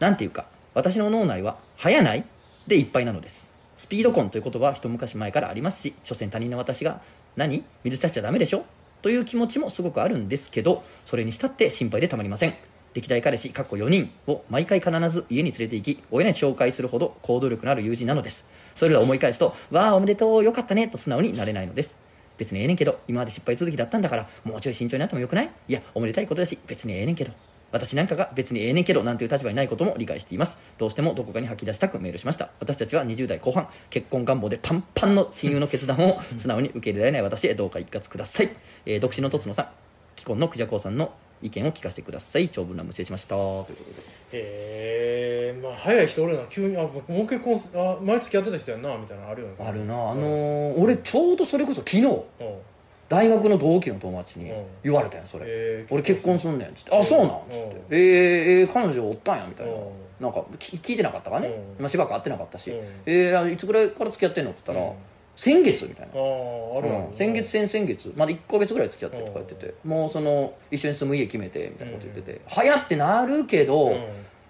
[0.00, 2.24] なんていうか私の脳内は「早ない?」
[2.66, 3.44] でいっぱいなのです。
[3.76, 7.02] スピード婚という言葉は一昔前からありますし所詮他人の私が
[7.36, 7.64] 「何？
[7.82, 8.64] 水差しちゃダメでしょ?」
[9.02, 12.54] という気持ちもすごくあるんですけどそれにしたって心配でたまりません
[12.94, 18.46] 歴代彼氏かっこ4人を毎回必ず家に連れて行き親に紹介するほど行動力のある友人なのです。
[18.74, 21.96] それらを思い返すと「わあおめでとうよかったね」と素直になれないのです。
[22.38, 25.50] 別にええねんけど今まで失敗続きだったんだからもうちょい慎重になってもよくない？
[25.68, 27.33] いやおめでたいことだし別にええねんけど。
[27.72, 30.59] 私なんかが別にええねんけどなんていう立場にないことも理解しています。
[30.78, 32.50] どうしてもどこかに吐き出したくメールしました。
[32.61, 38.50] 私たちは20代後半結婚願望でパンパンの親友の決断を 素直に受け入れられない私へどうか一括ください、
[38.87, 39.68] えー独身のとつのさん
[40.16, 42.48] 既婚のクジャコウさんの意見を聞かせてください。
[42.48, 43.34] 長文乱無失礼しました。
[43.36, 44.00] ということで
[44.32, 46.42] へえまあ早い人おるな。
[46.48, 49.54] 急にあ僕もう結婚すあ前付き合ってた人やんなみたいなのあるよね。
[49.58, 49.94] あるな。
[50.10, 52.22] あのー俺ちょうどそれこそ昨日うん。
[53.06, 54.64] 大学の同期の友達にうん。
[54.82, 57.74] 言われたんよそれ、えー俺結婚すんねんっつって「あそうなん」っつって。
[57.76, 59.72] うん「えー、えー彼女おったんや」みたいな。
[59.72, 59.80] うん。
[60.20, 61.48] なんかき聞いてなかったからね。
[61.48, 61.54] うん。
[61.80, 62.70] まあしばらく会ってなかったし。
[62.70, 64.96] うん「えー、あのいつぐらいから付き合ってんの?」って言ったらうん
[65.36, 66.20] 「先月」みたいな。
[66.20, 67.14] うん。
[67.14, 68.12] 先月先々月。
[68.16, 69.74] まだ1か月ぐらい付き合ってとか言ってて。
[69.84, 74.04] もうその一緒に住む家決めてみたいなこと言ってて「はやってなるけど、うん。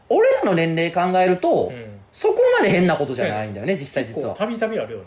[0.09, 2.01] 俺らの年齢考えると、うん。
[2.13, 4.35] そこまで変なことじゃないんだよね実際実は。
[4.35, 5.03] たびたびあるよ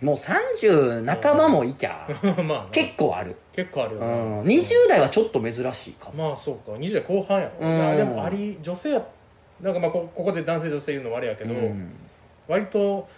[0.00, 6.28] もう30半ばもいきゃ、な まあな結構ある、結構あるよう、なん20代はちょっと珍しいかも。
[6.28, 6.78] まあそうか。
[6.78, 7.88] 20代後半やろ、うん。
[7.88, 9.04] あでもあり女性や
[9.60, 11.92] なんかまあこここで男性女性言うのもあれやけど、うん。
[12.46, 13.08] 割と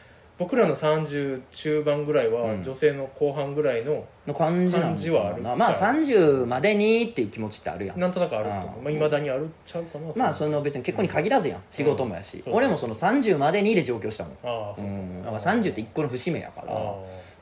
[0.40, 2.64] 僕らの30中盤ぐらいは、うん。
[2.64, 5.42] 女性の後半ぐらいのの感じなん感じはある。
[5.42, 8.00] なまあ30までにっていう気持ちってあるやん。
[8.00, 8.79] なんとなくあると思う。
[8.79, 8.85] うん。
[8.85, 14.33] まあ、未だにあるっちゃうかなまあその別に結婚に限らずやん、仕事もやし、そう俺もその30までにで上京したもん。
[14.42, 16.72] ああそうう、ん、だから30って一個の節目やから。
[16.74, 16.94] あ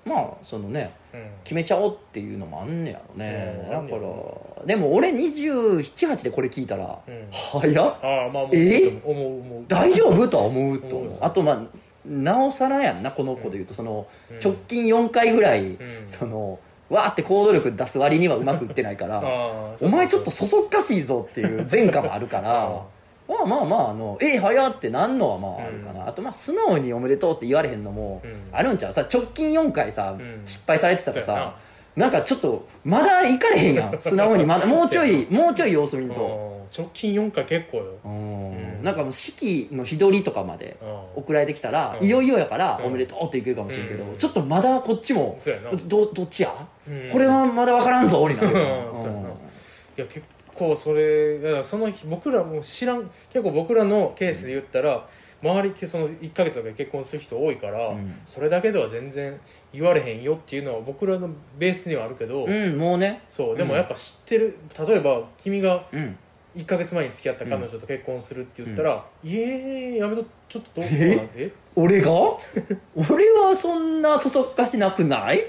[0.04, 1.30] まあそのねあうん。
[1.44, 7.28] 決めちゃおうっていうのもあんねやろね、うんだかあんねやらでも俺278でこれ聞いたら、うん。
[7.30, 7.96] 早っ。
[8.02, 9.00] ああまあもうえ？
[9.04, 9.64] 思う思う。
[9.68, 10.26] 大丈夫？
[10.26, 11.12] とは思うと思う。
[11.12, 11.24] うん。
[11.24, 11.62] あとまあ
[12.06, 13.74] なおさらやんなこの子で言うと。
[13.74, 14.38] そのうん。
[14.38, 15.78] 直近4回ぐらい、うん。
[16.06, 16.58] その
[16.88, 22.82] わーって行動力出す割にはうまくいってないからお前ちょっとそそっかしいぞっていう前科もあるからあ
[23.28, 28.48] まあまあまああのえ早ってなんのはまああるかな、あとまあ素直におめでとうって言われへんのもうん。
[28.52, 28.92] あるんちゃう？
[28.94, 30.40] さ直近4回さ、うん。
[30.46, 31.56] 失敗されてたらさ
[31.96, 33.96] なんかちょっとまだ行かれへんやん。
[34.00, 34.46] 素直に。
[34.46, 36.82] まだもうちょいもうちょい様子見んと、うん。
[36.82, 37.84] 直近4回結構よ。
[38.04, 38.50] うん。
[38.50, 38.82] うん。
[38.82, 41.22] なんかもう式の日取りとかまでうん。
[41.22, 42.06] 送られてきたら、うん。
[42.06, 42.86] いよいよやから、うん。
[42.86, 44.16] おめでとうっていけるかもしれんけど、うん。
[44.16, 45.38] ちょっとまだこっちも
[45.86, 46.54] どどっちや、
[46.88, 47.08] うん。
[47.10, 48.52] これはまだ分からんぞになうん。
[48.54, 50.22] いや結
[50.54, 55.04] 構それだからその日僕らも知らん結構僕らのケースで言ったら、
[55.42, 58.18] 周りってその1か月とかで結婚する人多いから、うん。
[58.24, 59.38] それだけでは全然
[59.72, 63.22] 言われへんよっていうのは僕らのベースにはあるけど、うんもうね。
[63.30, 66.16] そうでもやっぱ知ってる例えば君がうん。
[66.56, 70.90] 1か月前に付き合った彼女と結婚するって言ったら「いえやめとちょっとどう？
[70.90, 72.10] かなえって俺が？
[72.96, 75.44] 俺はそんなそそっかしなくない？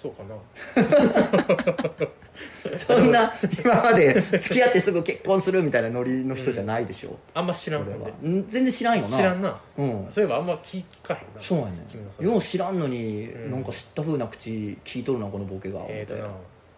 [0.00, 0.36] そうかな。
[2.76, 3.32] そんな
[3.64, 8.10] 今まで付き合ってすぐ結婚するみたいなノリの人じゃないでしょ、あんま知らん俺は。
[8.22, 9.08] 全然知らんよな。
[9.08, 9.58] 知らんな。
[9.78, 10.06] うん。
[10.10, 11.40] そういえばあんま聞かへんな。
[11.40, 11.64] そうや。
[11.66, 11.86] ね
[12.20, 13.50] よう知らんのに、うん。
[13.50, 16.28] なんか知った風な口聞いとるなこのボケが、えーみたいな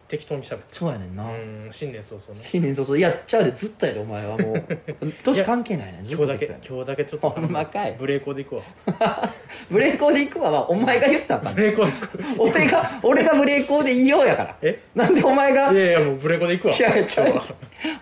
[0.09, 2.35] 適当にしゃべってそうやねんな、うん新年早々ね。
[2.37, 2.97] 新年早々。
[2.97, 4.65] いやっちゃうでずっとやでお前はもう。
[5.23, 7.95] 年関係ないねずっ今日だけ今日だけちょっとほんまかい。
[7.99, 8.63] ブレーコーで行くわ。
[9.71, 14.57] ブレーコーで行くわはお前が言ったんかブレーコーで行く俺が俺がブレーコーで言おうやから。
[14.63, 14.81] え？
[14.95, 16.75] なんでお前がいやいやもうブレーコーで行くわ。
[16.75, 17.41] いやちゃう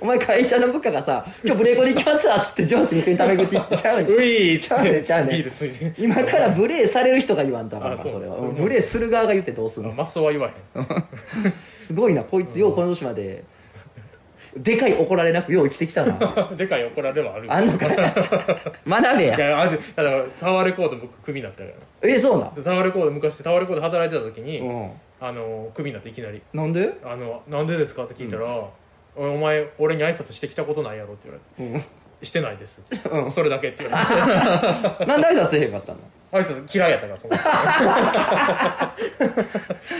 [0.00, 4.10] お前会社の部下がさ「今日ブレーコーで行きますわ」っつって上司に食いため口言ってちゃうねん。
[4.16, 5.36] ういーっつちゃうってねんちゃうねん。
[5.36, 5.92] ビールついて。
[5.98, 8.36] 今からブレーされる人が言わんとあかんからあそれは。
[8.36, 9.92] そうブレーする側が言ってどうすんの？
[9.92, 10.84] マスオは言わへん
[11.86, 13.44] すごいなこいつようこの年まで。
[14.56, 16.14] でかい怒られなくよう生きてきたな。
[16.56, 17.96] でかい怒られはあるあんのかい？
[18.88, 21.70] 学べいややあでだからタワーレコード僕クビになったから
[22.10, 24.90] えそうなんタワーレコード昔タワーレコード働いてた時に、うん。
[25.20, 26.40] あのクビになっていきなり。
[26.54, 28.70] なんで「あのなんでですか?」って聞いたら「お
[29.16, 31.86] お前俺に挨拶してきたことないやろ」って言われて
[32.24, 33.28] 「してないです」うん。
[33.30, 35.04] それだけって言われて。
[35.04, 35.98] なんで挨拶せえへんかったの？
[36.32, 37.34] 挨拶嫌いやったからその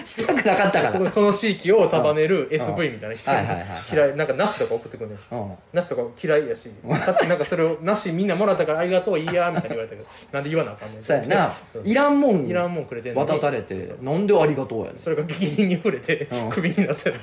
[0.04, 0.92] したくなかったから。
[0.92, 3.78] このこの地域を束ねる SV みたいな人はいはいはいはい。
[3.92, 5.18] 嫌いなんか梨とか送ってくるねん。
[5.34, 5.52] うん。
[5.72, 6.70] 梨とか嫌いやし
[7.04, 11.02] さっきなんかそれを梨みんなもらったからありがとういいやみたいに言われたけどなんで言わなあかんねん。
[11.02, 11.54] そうやな。
[11.84, 13.26] いらんもんいらんもんくれてんのに。
[13.28, 14.04] 渡されてそうそう。
[14.04, 14.98] なんでありがとうやねん。
[14.98, 16.50] それが激鱗に触れてうん。
[16.50, 17.14] クビになってる。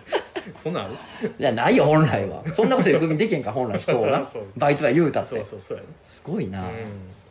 [0.55, 0.87] そんなんあ
[1.21, 1.31] る？
[1.39, 2.41] いやないよ本来は。
[2.47, 4.25] そんなことでクビにできへんか本来人をな。
[4.27, 5.89] そうバイトは言うたっそうてそうそうやね。
[6.03, 6.61] すごいな。
[6.61, 6.67] うん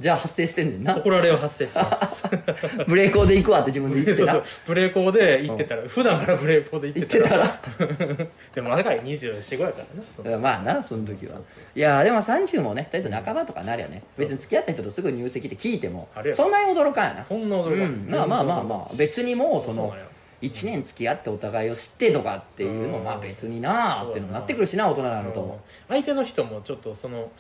[0.02, 0.96] じゃあ発生してんねんな。
[0.96, 2.24] 怒られは発生してます。
[2.88, 4.66] ブレーコーで行くわって自分で言ってなそうそう。
[4.66, 7.44] ブレーコーで行ってたら普段からブレーコーで行っ言っててたたら。
[7.44, 9.82] ら でも若い2425やか
[10.24, 10.38] らな。
[10.42, 11.34] まあなその時は。
[11.34, 14.02] そうそういやでも30もねとりあえず半ばとかなりゃね。
[14.18, 17.24] 別に付き合った人とすぐ入籍って聞いてもそんなに驚かんやな。
[17.24, 17.48] そん。
[17.48, 18.06] な驚かうん。
[18.10, 20.06] まあまあまあまあ別にもうそのそうなんや
[20.42, 27.30] 1年付き合ってお互いを知ってとかっていうのまあ別になあっていうのもなってくるしな大人になると相手の人もちょっとその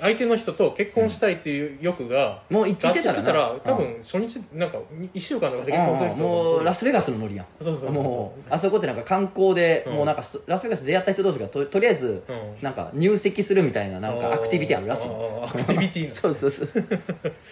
[0.00, 3.60] 相手の人と結婚したいっていう欲がもう一致してたらな。
[3.62, 4.78] 多分初日なんか
[5.14, 7.46] 1週間とかで結婚する人もうラスベガスのノリやん。
[7.60, 9.94] そうそうそうもうあそこってなんか観光で、うん。
[9.94, 12.62] もうなんかすラスベガスで出会った人同士がととりあえず、うん。
[12.62, 15.08] なんか入籍するみたいななんかアクティビティあるらしい。
[15.08, 16.70] アクティビティな そうそうそう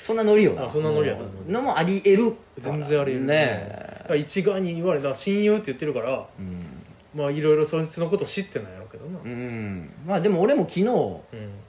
[0.01, 0.65] そんなノリよな。
[0.65, 1.53] あそんなノリやと思う。
[1.53, 3.27] のもありえる全然あり得る。
[3.27, 6.65] ね一概に言われた親友って言ってるからうん、
[7.15, 9.19] まあいろいろそいつのこと知ってないやろうけどな。
[9.23, 11.23] うん、まあでも俺も昨日うん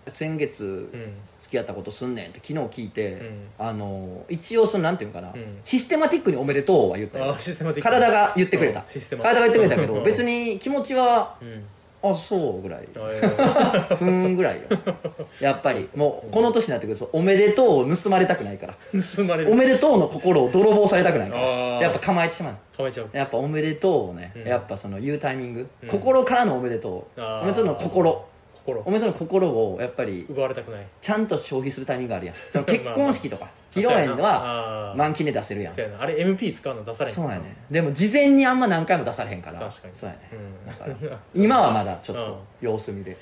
[0.09, 1.13] 先月うん。
[1.39, 3.47] 付き合ったことすんねんって昨日聞いて、うん。
[3.57, 5.59] あの一応そのなんていうのかな、うん。
[5.63, 7.19] システマティックにおめでとうは言った。
[7.19, 7.35] よ
[7.81, 8.81] 体が言ってくれた。
[8.81, 8.87] うん。
[8.87, 9.23] システマ。
[9.23, 9.95] 体が言ってくれたけうん。
[9.95, 11.63] ど別に気持ちはうん。
[12.01, 12.87] あそうぐらい。
[12.95, 14.61] ふーんぐらいよ。
[15.41, 18.75] やっぱりもうこの年になってくるとおめでとうを盗まれたくないから。
[19.15, 19.51] 盗まれる。
[19.51, 21.41] おめでとうの心を泥棒されたくないから。
[21.81, 23.09] やっぱ構えてしまうかめちゃう。
[23.11, 24.47] やっぱおめでとうをね、うん。
[24.47, 25.89] やっぱその言うタイミング、うん。
[25.89, 27.21] 心からのおめでとう。
[27.21, 28.25] おめでとうの心
[28.69, 28.83] 心。
[28.85, 30.85] おめでとうの心をやっぱり奪われたくない。
[31.01, 32.35] ちゃんと消費するタイミングがあるやん。
[32.51, 35.73] その結婚式とか披露宴では満期で出せるやん。
[35.73, 36.01] そうやな。
[36.03, 39.59] あれ MP 使うの出されへんそうやねでも事前にあんま何回も出されへんから。
[39.59, 39.95] 確かに。
[39.95, 40.67] そうやねうん。
[40.67, 41.17] だから。
[41.35, 42.25] 今はまだちょっうん。
[42.25, 43.15] と様子見で。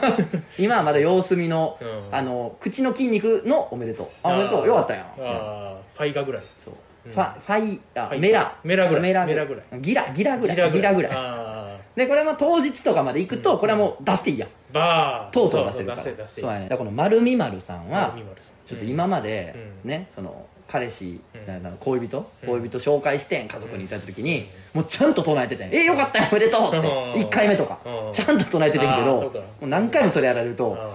[0.58, 2.08] 今はまだ様子見の、うん。
[2.10, 4.06] あの口の筋肉のおめでとう。
[4.22, 4.66] あおめでとう。
[4.66, 5.02] よかったやん。
[5.04, 6.42] ああファイガぐらい。
[6.64, 6.74] そう。
[7.06, 7.12] うん。
[7.12, 8.54] ファファイあメラ。
[8.64, 9.02] メラぐらい。
[9.02, 9.80] メラぐらい。
[9.80, 10.70] ギラギラぐらい。
[10.70, 11.12] ギラぐらい。
[11.14, 11.54] あ
[11.94, 14.48] でこれも当日とかまで行くとこれはもう出していいやん。
[14.48, 15.32] ーバー。
[15.32, 16.26] とうとう出せるから。
[16.26, 16.64] そうやね。
[16.64, 18.54] だからこの丸み丸さんはみまるさん。
[18.66, 19.90] ちょっと今までうん。
[19.90, 21.20] ねその彼氏
[21.80, 22.30] 恋人？
[22.42, 22.60] うん。
[22.60, 26.76] 恋人紹介してん家族にいた時にもうちゃんと唱えててん「えよかったよおめでとう!」って。
[26.78, 26.84] うん。
[27.14, 27.78] 1回目とか。
[27.84, 28.12] うん。
[28.12, 29.32] ちゃんと唱えててんけど
[29.62, 30.90] 何回もそれやられるとあ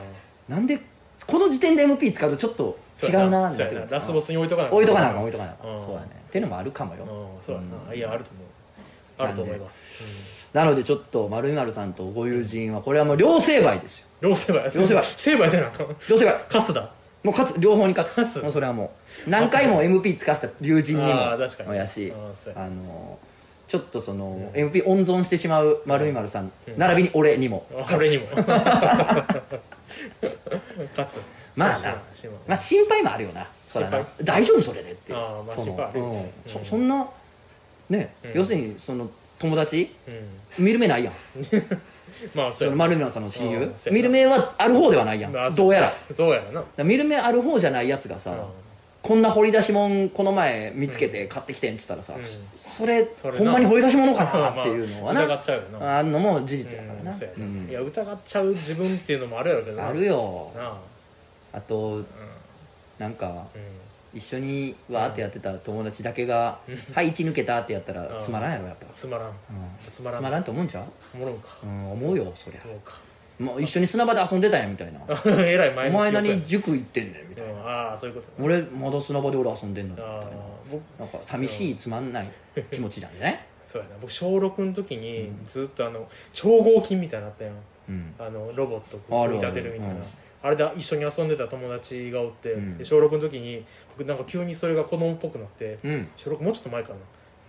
[0.48, 0.80] なんで
[1.28, 6.08] この時点で MP 使うとちょっとー違うなってラスボスに置いとかな置いとかな置いとかなそうやね。
[6.28, 7.04] っていうのもあるかもよ。
[7.04, 7.06] う
[7.40, 7.44] ん。
[7.44, 8.48] そうやな、いやあると思う
[9.20, 14.08] あると思います、なのでちょっと丸み丸さんとご友人はこれはもう両成敗ですよ。
[14.22, 14.72] うん、両成敗。
[14.74, 15.06] 両成敗。
[15.06, 16.36] 成敗じゃなく両成敗。
[16.48, 16.82] 勝つだ。
[17.24, 17.60] もう勝つ。
[17.60, 18.42] 両方に勝つ。
[18.42, 18.94] もうそれはも
[19.28, 19.30] う。
[19.30, 21.78] 何回も MP 使わせた友人にも確かに。
[21.78, 22.14] やし
[22.56, 23.20] あの
[23.68, 28.26] ちょっとその、MP 温存してしまう丸み丸さん、並びに俺にもあ俺にも。
[28.36, 28.48] 勝
[31.08, 31.20] つ。
[31.56, 31.76] まあま
[32.48, 33.46] まあ心配もあるよな。
[34.24, 35.20] 大丈夫それでっていう。
[36.64, 37.08] そんな
[37.90, 38.32] ね、うん。
[38.34, 39.90] 要するにその友達？
[40.58, 40.66] うん。
[40.66, 41.14] 見る目ないやん。
[42.36, 43.58] まあそやそうの丸み丸さんの親友？
[43.60, 43.96] うんそうやな。
[43.98, 45.32] 見る目はある方ではないやん。
[45.32, 45.88] まあどうやら。
[45.88, 48.36] だかそうやろなら見る目ある方じゃないやつがさ、
[49.02, 52.22] こんな掘り出し物この前見つけて買ってきてんっつったらさ、うん。
[52.58, 53.40] それそれな。
[53.40, 55.98] ほんまに掘り出し物か まあなっていうのはな、疑っちゃうよな。
[56.00, 57.30] あるのも事実やからな、うんそう
[57.70, 59.88] いや疑っちゃう自分っていうのもあるやろうけどな。
[59.88, 60.52] あるよ。
[60.56, 60.78] なあ。
[61.54, 62.06] あとうん。
[62.98, 63.79] なんかうん
[64.14, 66.60] 一緒にわーってやってた友達だけが
[66.96, 69.28] 「はい1抜けた」ってやったらつまらんやろやっぱ、つまらん。
[69.28, 69.34] うん。
[69.92, 70.20] つまらん。
[70.20, 70.84] つまらんと思うんちゃう？
[71.16, 71.50] おもろんか。
[71.64, 72.62] うん思うよそりゃ。
[72.66, 72.94] 思うか。
[73.40, 75.00] もう一緒に砂場で遊んでたんやみたいな。
[75.46, 77.54] えらい前お前何塾行ってんねんみたいな。
[77.54, 78.34] うんああそういうことね。
[78.40, 80.24] 俺まだ砂場で俺遊んでんのみたいな。
[80.72, 82.30] 僕なんか寂しいつまんない
[82.72, 83.96] 気持ちなんじゃないそうやな。
[84.02, 87.54] 僕小6の時にずっとあの超合金みたいなのあったやん。
[87.90, 88.16] うん。
[88.20, 89.96] あのロボット組み立てるみたいな。
[89.96, 90.06] あるある
[90.42, 92.78] あれで一緒に遊んでた友達がおって、うん。
[92.78, 93.66] で小6の時に
[93.98, 96.08] 僕なんか急にそれが子供っぽくなってうん。
[96.16, 96.96] 小6もうちょっと前かな、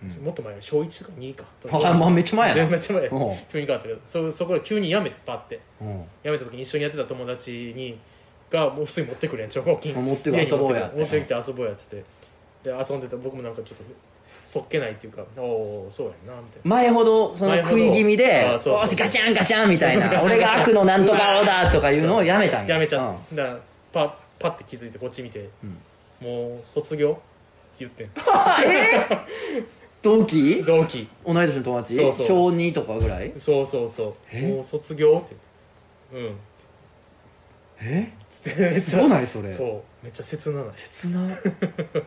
[0.03, 0.25] うん。
[0.25, 1.45] もっと前小1か2か。
[1.91, 2.63] あまあめっちゃ前やな。
[2.63, 3.09] 全然めっちゃ前
[3.53, 5.61] 急に変わったけどそそこで急にやめてパッて。
[5.81, 6.05] うん。
[6.23, 7.99] やめた時に一緒にやってた友達に
[8.51, 9.95] がもう普通に持ってくれん超合金。
[9.95, 12.05] 持ってきて遊ぼうやっつって。
[12.65, 13.85] で遊んでた僕もなんかちょっと
[14.51, 16.71] そっけないっていうかおおそうやんなみたいな。
[16.71, 18.97] 前ほどその食い気味で「あそうそう。
[18.97, 22.77] ガシャンガシャン」みたいな俺が悪のなんとかをだとかいうのをやめたんや。
[22.77, 23.61] めちゃうった、だから
[23.93, 26.29] パパッて気づいてこっち見て、うん。
[26.29, 27.11] もう卒業
[27.77, 28.11] って言ってん。
[30.03, 30.65] 同期？
[30.65, 31.07] 同期。
[31.25, 31.95] 同い年の友達？
[31.95, 32.27] そうそう。
[32.27, 33.33] 小2とかぐらい？
[33.37, 34.15] そうそうそう。
[34.33, 34.49] え？
[34.53, 35.37] もう卒業って。
[36.13, 36.37] うん。
[37.81, 39.53] めっちゃそうないそれ。
[39.53, 40.05] そう。
[40.05, 40.73] めっちゃ切なない。
[40.73, 41.29] 切な。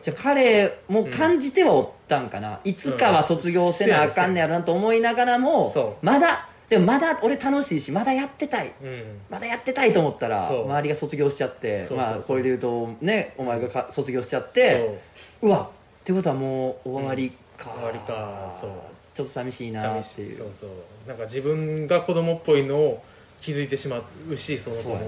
[0.02, 8.72] じゃあ彼も感じてはおったんかな、いつかは卒業せなあかんねやろなと思いながらも、そまだでもまだ俺楽しいしまだやってたい。
[8.82, 9.20] うん。
[9.30, 14.98] まだやってたいと思ったら周りが卒業しちゃってまあこれで言うとねお前がか卒業しちゃって
[15.40, 15.48] そう。
[15.48, 15.70] うわ
[16.00, 18.70] ってことはもう終わりか、終わりかそう。
[19.14, 20.38] ちょっと寂しいな寂っていう。
[20.38, 20.70] そうそう。
[21.06, 23.02] なんか自分が子供っぽいのを
[23.40, 24.98] 気づいてしまうしその子なん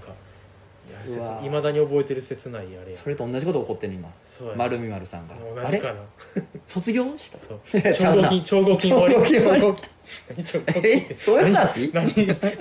[0.00, 0.12] か
[1.44, 2.96] いまだに覚えてる切ないあれや。
[2.96, 4.54] それと同じこと起こってんね今。
[4.56, 5.34] 丸み丸さんが。
[5.62, 6.00] 同じかな。
[6.64, 7.38] 卒業した？
[7.38, 7.60] そう。
[7.92, 9.14] 超合金超合金終わり。
[9.14, 9.88] 超合金超合金
[10.36, 11.16] 何超合金え？
[11.16, 11.90] そういう話？
[11.92, 12.12] 何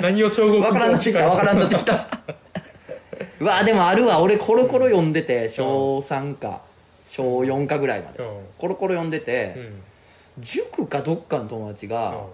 [0.01, 2.07] 何を超合金わからんなってきたわからんなってきた。
[3.39, 4.19] うわでもあるわ。
[4.21, 6.61] 俺コロコロ読んでて小3か
[7.05, 8.23] 小4かぐらいまで。
[8.23, 8.27] うん。
[8.57, 9.81] コロコロ読んでうてん。
[10.39, 12.25] 塾かどっかの友達が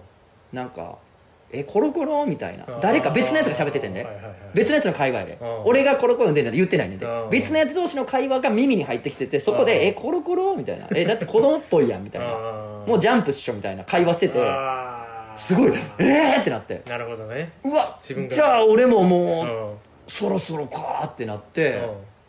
[0.52, 0.96] うなんか
[1.52, 2.64] 「えコロコロ?」みたいな。
[2.66, 2.80] うん。
[2.80, 4.04] 誰か別のやつが喋っててんで。
[4.04, 4.34] はいはいはい。
[4.54, 5.38] 別のやつの会話で。
[5.40, 5.64] うん。
[5.64, 7.30] 俺がコロコロ読んでんだ言ってないねんでうん。
[7.30, 12.26] 別のやつ同士の会話が耳に入ってきててそこうんで「えコロコロ?」みたいな「えだって子供っぽいやん」みたいな。
[12.86, 14.38] もうジャンプっしょみたいな会話してて。
[15.36, 16.82] すごい「えー!」ってなって。
[16.86, 17.52] なるほどね。
[17.64, 19.90] うわじゃあ俺もうもうん。
[20.08, 21.80] そろそろかーってなって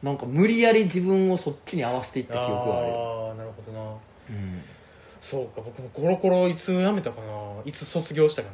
[0.04, 3.28] なんか無理やり自分をそっちに合わせていった記憶があるよ。
[3.30, 3.80] ああなるほどな。
[4.30, 4.62] うん。
[5.20, 7.28] そうか僕もコロコロいつ辞めたかな。
[7.66, 8.54] いつ卒業したかな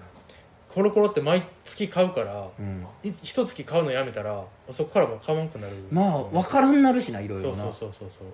[0.77, 2.85] コロコロって毎月買うからうん。
[3.03, 5.73] い一月買うのやめたらそこからもう買わんくなる。
[5.91, 7.55] まあ分からんなるしないろいろな。
[7.55, 8.27] そうそうそうそうそう。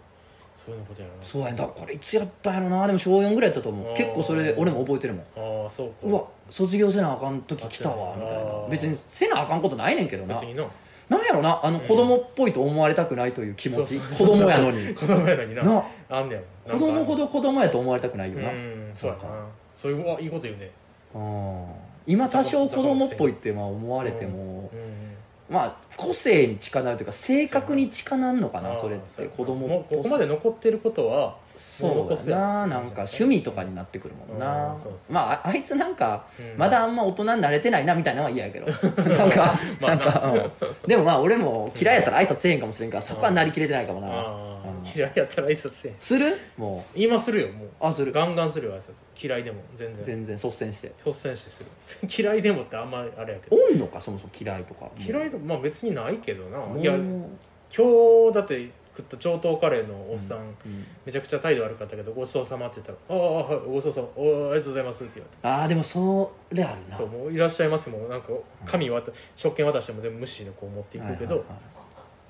[0.65, 1.13] そういうのことやな。
[1.21, 2.85] そうやんだこれいつやったんやろな。
[2.85, 3.93] でも小4ぐらいやったと思あー。
[3.93, 5.63] う結構それ俺も覚えてるもん。
[5.63, 5.93] ああそうか。
[6.03, 8.43] うわ卒業せなあかん時来たわみたいな。
[8.69, 10.33] 別にせなあかんことないねんけどな。
[10.33, 10.65] 別にな
[11.07, 13.99] なんやろなあの子供っぽいと思われたくないという気持ち。
[14.01, 14.91] 子そうそうそう供やのに。
[14.95, 15.63] 子供やのにな。
[15.63, 15.83] な。
[16.09, 18.49] あんねやろ子供ほどど子供やと思われたくないよな。
[18.49, 19.21] うんそうやな。
[19.21, 19.45] そうか。
[19.73, 20.69] そういううわいいこと言うね。
[21.15, 21.65] うん
[22.05, 25.13] 今多少子供っぽいってまあ思われてもうん。
[25.49, 29.25] まあ個性に近なるというか性格に近なんのかなそれって。
[29.25, 34.75] 子供もうここまで残ってることはそうやななんか趣味とかになってくるもんな。
[35.09, 36.57] まあああいつなんかうん。
[36.57, 38.65] まだあんま大人になれてないなみたいなのは嫌やけど。
[39.11, 39.95] なんかまあな。
[39.95, 40.87] んなか、うん。
[40.87, 44.52] でもまあ俺も嫌いやったら挨拶せえへんかもしれんからそこはなりきれてないかもな
[44.95, 46.37] 嫌いやったら挨拶せえする？
[46.57, 47.67] も今するよもう。
[47.67, 48.11] うあする。
[48.11, 48.93] ガンガンするよ挨拶。
[49.21, 50.03] 嫌いでも全然。
[50.03, 50.91] 全然率先して。
[51.05, 52.07] 率先してする。
[52.23, 53.55] 嫌いでもってあんまあれやけど。
[53.55, 53.99] おんのか？
[54.01, 54.89] そもそも嫌いとか。
[54.99, 56.57] 嫌いとまあ別にないけどな。
[56.79, 65.47] いや今日だって食った上等カレーのおっさん、うんめちゃくちゃ態度悪かったけどごちそうさまって言ったら「ああはいごちそうさまおありがとうございます」って言われて。
[65.47, 66.95] ああでもそれあるな。
[66.97, 68.27] そうもういらっしゃいますもうなんか
[68.67, 71.82] 紙渡食券渡しても全部無視でこう持っていくけど「はいはいはい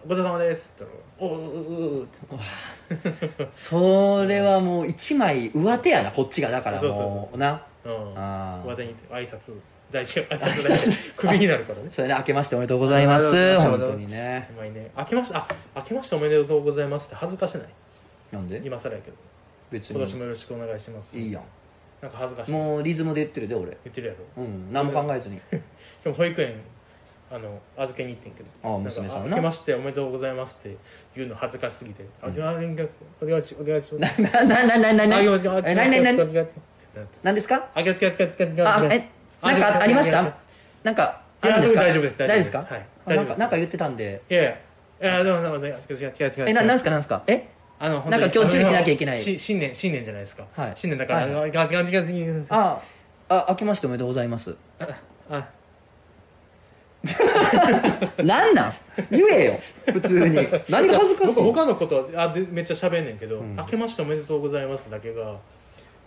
[0.08, 3.48] ごちそうさまです」って言ったら「おうううう」って。
[3.56, 6.50] それはもう一枚上手やなこっちが。
[6.50, 7.38] だからそうそうそうもう。
[7.38, 7.62] な。
[7.86, 8.14] うん。
[8.18, 9.58] あ上手に挨拶
[9.92, 10.68] 大事よ挨拶。
[10.68, 11.86] 大事クビになるからね。
[11.92, 13.28] それね明けましておめでとうございます。
[13.28, 13.92] ありがとうご本ざいます。
[13.94, 14.50] 当にね。
[14.56, 14.92] お前ね。
[14.98, 17.68] 明けましてあ明けましておめでとうございますって恥ずかしない？
[18.32, 18.62] なんで？
[18.64, 19.18] 今更やけど。
[19.72, 21.18] 別今年にもよろしくお願いします。
[21.18, 21.44] いいやん。
[22.02, 22.52] なんか恥ずかしい。
[22.52, 23.66] もうリズムで言ってるで俺。
[23.66, 24.44] 言ってるやろ。
[24.44, 25.40] うん何も考えずに。
[25.52, 25.62] で
[26.10, 26.56] も保育園
[27.36, 28.50] あの預けに行ってんけど。
[28.64, 29.36] ああ娘さんな。
[29.36, 30.78] けましておめでとうございますって
[31.16, 32.58] 言うの恥ずかしすぎて「あいします
[33.22, 36.48] お願いしますお願いします」ななななななあよよえなになになによよ
[37.24, 37.70] 何ですか？
[37.74, 39.10] あげつけつけつけつけあえ
[39.42, 40.32] なんかありました？
[40.84, 41.82] なんかあるんですか？
[41.82, 42.52] 大丈夫です大丈夫です。
[42.52, 42.58] か？
[42.60, 42.70] はい。
[42.70, 43.26] あ大丈夫です。
[43.26, 44.22] なんかなんか言ってたんで。
[44.30, 44.56] いやい
[45.00, 45.24] や。
[45.24, 47.24] でもでもでも違う違う違うえななんすかなんすか？
[47.26, 47.48] え？
[47.80, 49.18] あのなんか今日注意しなきゃいけない。
[49.18, 50.46] し新年新年じゃないですか。
[50.56, 50.72] はい。
[50.76, 51.44] 新年だからは
[52.50, 52.82] あ
[53.30, 54.56] ああ明けましておめでとうございます
[55.30, 55.48] あ
[58.24, 58.74] なんなん？
[59.12, 59.60] 言えよ。
[59.92, 60.36] 普通に。
[60.70, 61.36] 何が恥ずかしい？
[61.44, 63.56] 僕他のことはあぜめっちゃ喋んねんけど、うん。
[63.56, 65.38] 明けましておめでとうございますだけが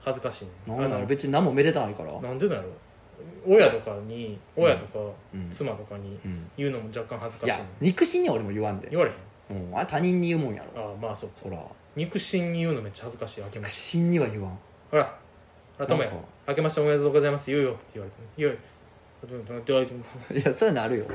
[0.00, 0.76] 恥ずかしいね。
[0.76, 0.90] んなん？
[0.90, 2.20] なあのの別に何もめでたないから。
[2.20, 3.54] なんでだろう？
[3.54, 4.98] 親とかに親とか
[5.34, 5.48] うん。
[5.50, 6.50] 妻とかにうん。
[6.56, 7.66] 言うのも若干恥ずかいやしいね。
[7.66, 8.88] ん肉親には俺も言わんで。
[8.90, 9.76] 言われへんうん。
[9.76, 10.82] あれ他人に言うもんやろ。
[10.82, 11.58] ああまあそうそら。
[11.94, 13.98] 肉親に言うのめっちゃ恥ずかしい明けま肉して。
[13.98, 14.58] 親には言わん。
[14.90, 15.04] ほら。
[15.04, 16.26] ほら友也なんか。
[16.48, 17.50] 明けましておめでとうございます。
[17.50, 18.16] 言うよって言われて。
[18.38, 18.56] 言うよ
[19.22, 19.94] 大丈
[20.30, 21.06] 夫いやそういうのあるよ。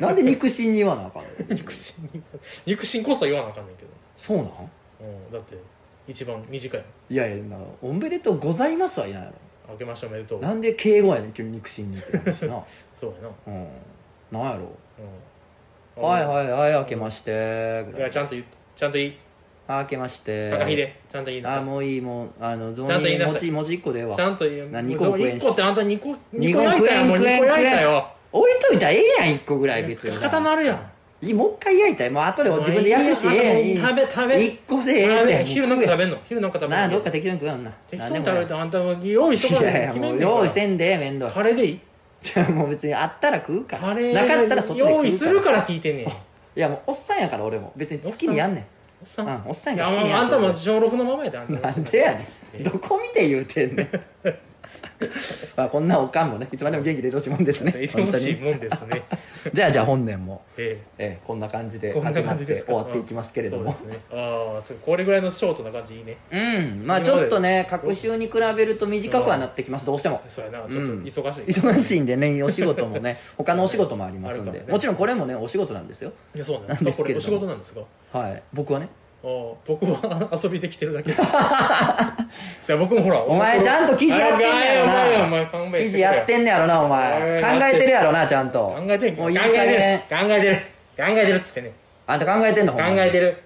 [0.00, 1.28] なんで肉親に言わなあかんの？
[1.54, 2.04] 肉親。
[2.14, 2.22] に
[2.66, 4.46] 肉親こそ言わなあかんねんけど、そうなん？
[5.00, 5.56] うん、だって
[6.06, 9.32] 一番短いいやいやなおめでとうございますはいないや
[9.70, 10.42] 明けましておめでとう。
[10.42, 12.62] ろなんで敬語やねん急に肉親にって話な。
[12.94, 13.68] そうやな、うん。
[14.30, 14.70] なんやろ？
[15.96, 17.84] うん、はいはいはい明けまして。
[17.84, 18.44] ぐいらいやちゃんと言
[18.76, 19.18] ちゃんと言い
[19.68, 20.50] 明けまして。
[20.50, 21.58] 高秀ちゃんと言いなさい。
[21.58, 23.32] あもういいもうあの雑ちゃんと言いなさい。
[23.34, 24.16] 文字文字1個でええわ。
[24.16, 24.70] ちゃんと言う。
[24.70, 25.44] な二個食えんし。
[25.44, 27.04] 1個ってあんた2個2二個個焼いたよ。
[27.06, 28.08] もう2食えん個焼いたよ。
[28.32, 30.16] 置いといたらええやん1個ぐらい別に。
[30.16, 30.80] 固まるやん。
[31.20, 32.10] いいもう一回焼いたい。
[32.10, 33.76] もう後で自分で焼くしええ。
[33.76, 34.36] 食べ食べ。
[34.36, 36.18] 1個でええ昼なんか食べんの？
[36.24, 36.50] 昼なん。
[36.50, 36.76] か食べんの？
[36.76, 37.70] なあどっか適当に食うんな。
[37.90, 41.80] 適当に食べあんたも用意しとかいやいやもう用意せんんで面倒カレーでいい？
[42.20, 43.82] じゃあもう別にあったら食うから。
[43.88, 46.06] カレーなかったら外で食う用意するから聞いてんね
[46.56, 47.72] いやもうおっさんやから俺も。
[47.76, 48.64] 別に好きにやんねん
[49.04, 52.28] さうんんおっさんいややから好きにやあんたも小6のままやであんたなんでやね
[52.60, 52.62] ん。
[52.62, 53.88] どこ見て言うてんねん
[55.56, 57.70] まあこんなおかんもねいつまでも元気でいてほしいもんですね。
[57.82, 59.02] いてほしい本もんですね。
[59.52, 61.04] じゃあじゃあ本年も、ええ。
[61.12, 63.70] えこんな感じで始まって終わっていきますけれども。
[63.70, 63.76] ね。
[64.12, 66.16] ああこれぐらいのショートな感じいいね。
[66.32, 70.20] うんまあちょっとね各週に比べると短くはなってきますどうしても。
[70.26, 76.12] そうやなちょっと忙しい、忙しいんでねお仕事もね 他のお仕事もありますんで、ねもちろんこれもねお仕事なんですよ。
[76.34, 76.92] いやそうなんですけれども。
[76.92, 77.80] すかこれお仕事なんですか？
[78.18, 78.42] はい。
[78.52, 78.88] 僕はね
[79.22, 81.12] 僕は遊びできてるだけ。
[81.18, 85.46] さあ僕もほらお前ちゃんと記事やってんねやろな
[85.76, 87.40] 記事やってんねやろなお前。
[87.42, 88.76] 考えてるやろなちゃんと。
[88.78, 89.98] 考えてんもういい加減。
[90.00, 90.56] 考えてる。
[90.96, 91.36] 考えてる。
[91.36, 91.72] っつってね。
[92.06, 92.72] あんた考えてんの？
[92.72, 93.36] 考えてる。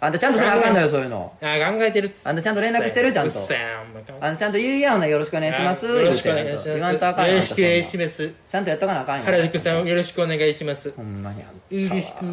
[0.00, 1.32] あんたちゃんとせなあかんのよそういうの。
[1.40, 2.28] ああ考えてるっつって。
[2.28, 3.34] あんたちゃんと連絡してるちゃんと。
[4.20, 5.86] あんたちゃんと言うやんなよろしくお願いします。
[5.86, 6.68] よろしくお願いします。
[6.74, 7.96] 言わんとあかんよよろしくお願いしす。
[7.96, 9.24] ますちゃんとやっとかなあかんよ。
[9.24, 10.92] 原宿さんよろしくお願いします。
[10.96, 11.76] ほんまにあんた。
[11.76, 12.24] よろしく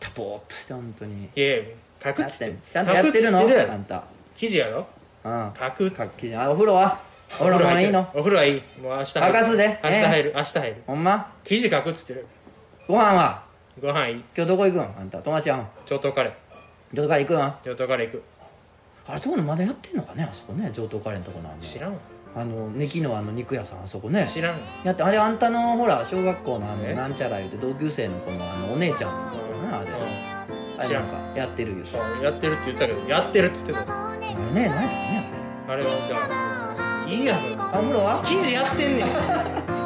[0.00, 1.28] たぼーっとして本当に。
[1.34, 1.64] いやいや
[2.02, 3.40] 書くやっっつっててちゃんとやってるの？
[3.40, 4.04] あんた。
[4.36, 4.86] 記事やろ？
[5.24, 5.52] うん。
[5.58, 7.00] 書くっつってお風呂は？
[7.40, 8.00] お風呂もういいの？
[8.14, 8.62] お風呂はいい。
[8.80, 9.28] もう明日入る。
[9.28, 9.80] 沸かすで。
[9.82, 10.32] 明日入る。
[10.36, 10.82] 明日入る。
[10.86, 11.32] ほんま？
[11.44, 12.26] 記事書くっつってる。
[12.86, 13.44] ご飯は？
[13.80, 14.14] ご飯いい。
[14.36, 14.82] 今日どこ行くん？
[14.82, 15.18] あんた。
[15.18, 15.68] 友達やん。
[15.86, 16.32] 上等カレー。
[16.94, 17.52] どこから行くん？
[17.64, 18.22] 上等カレー行く。
[19.06, 20.24] あれそこのまだやってんのかね？
[20.24, 20.70] あそこね。
[20.72, 21.98] 上等カレーのとこなん知らんわ
[22.36, 24.28] あのネキのあの肉屋さんあそこね。
[24.32, 24.54] 知らん。
[24.54, 26.94] わやってあれあんたのほら小学校のあのえ？
[26.94, 29.90] なんちゃら言うて同級生の子のあのお姉ちゃんのとこなあれ。
[30.78, 33.80] あれなんかやってるようんやってるって言ったけどやってるっつってた。
[34.10, 35.30] あれね何やったかね
[35.68, 37.54] あれはじゃあいいやそれ。
[37.58, 38.24] あお風呂は？
[38.24, 39.08] 記事やってんねん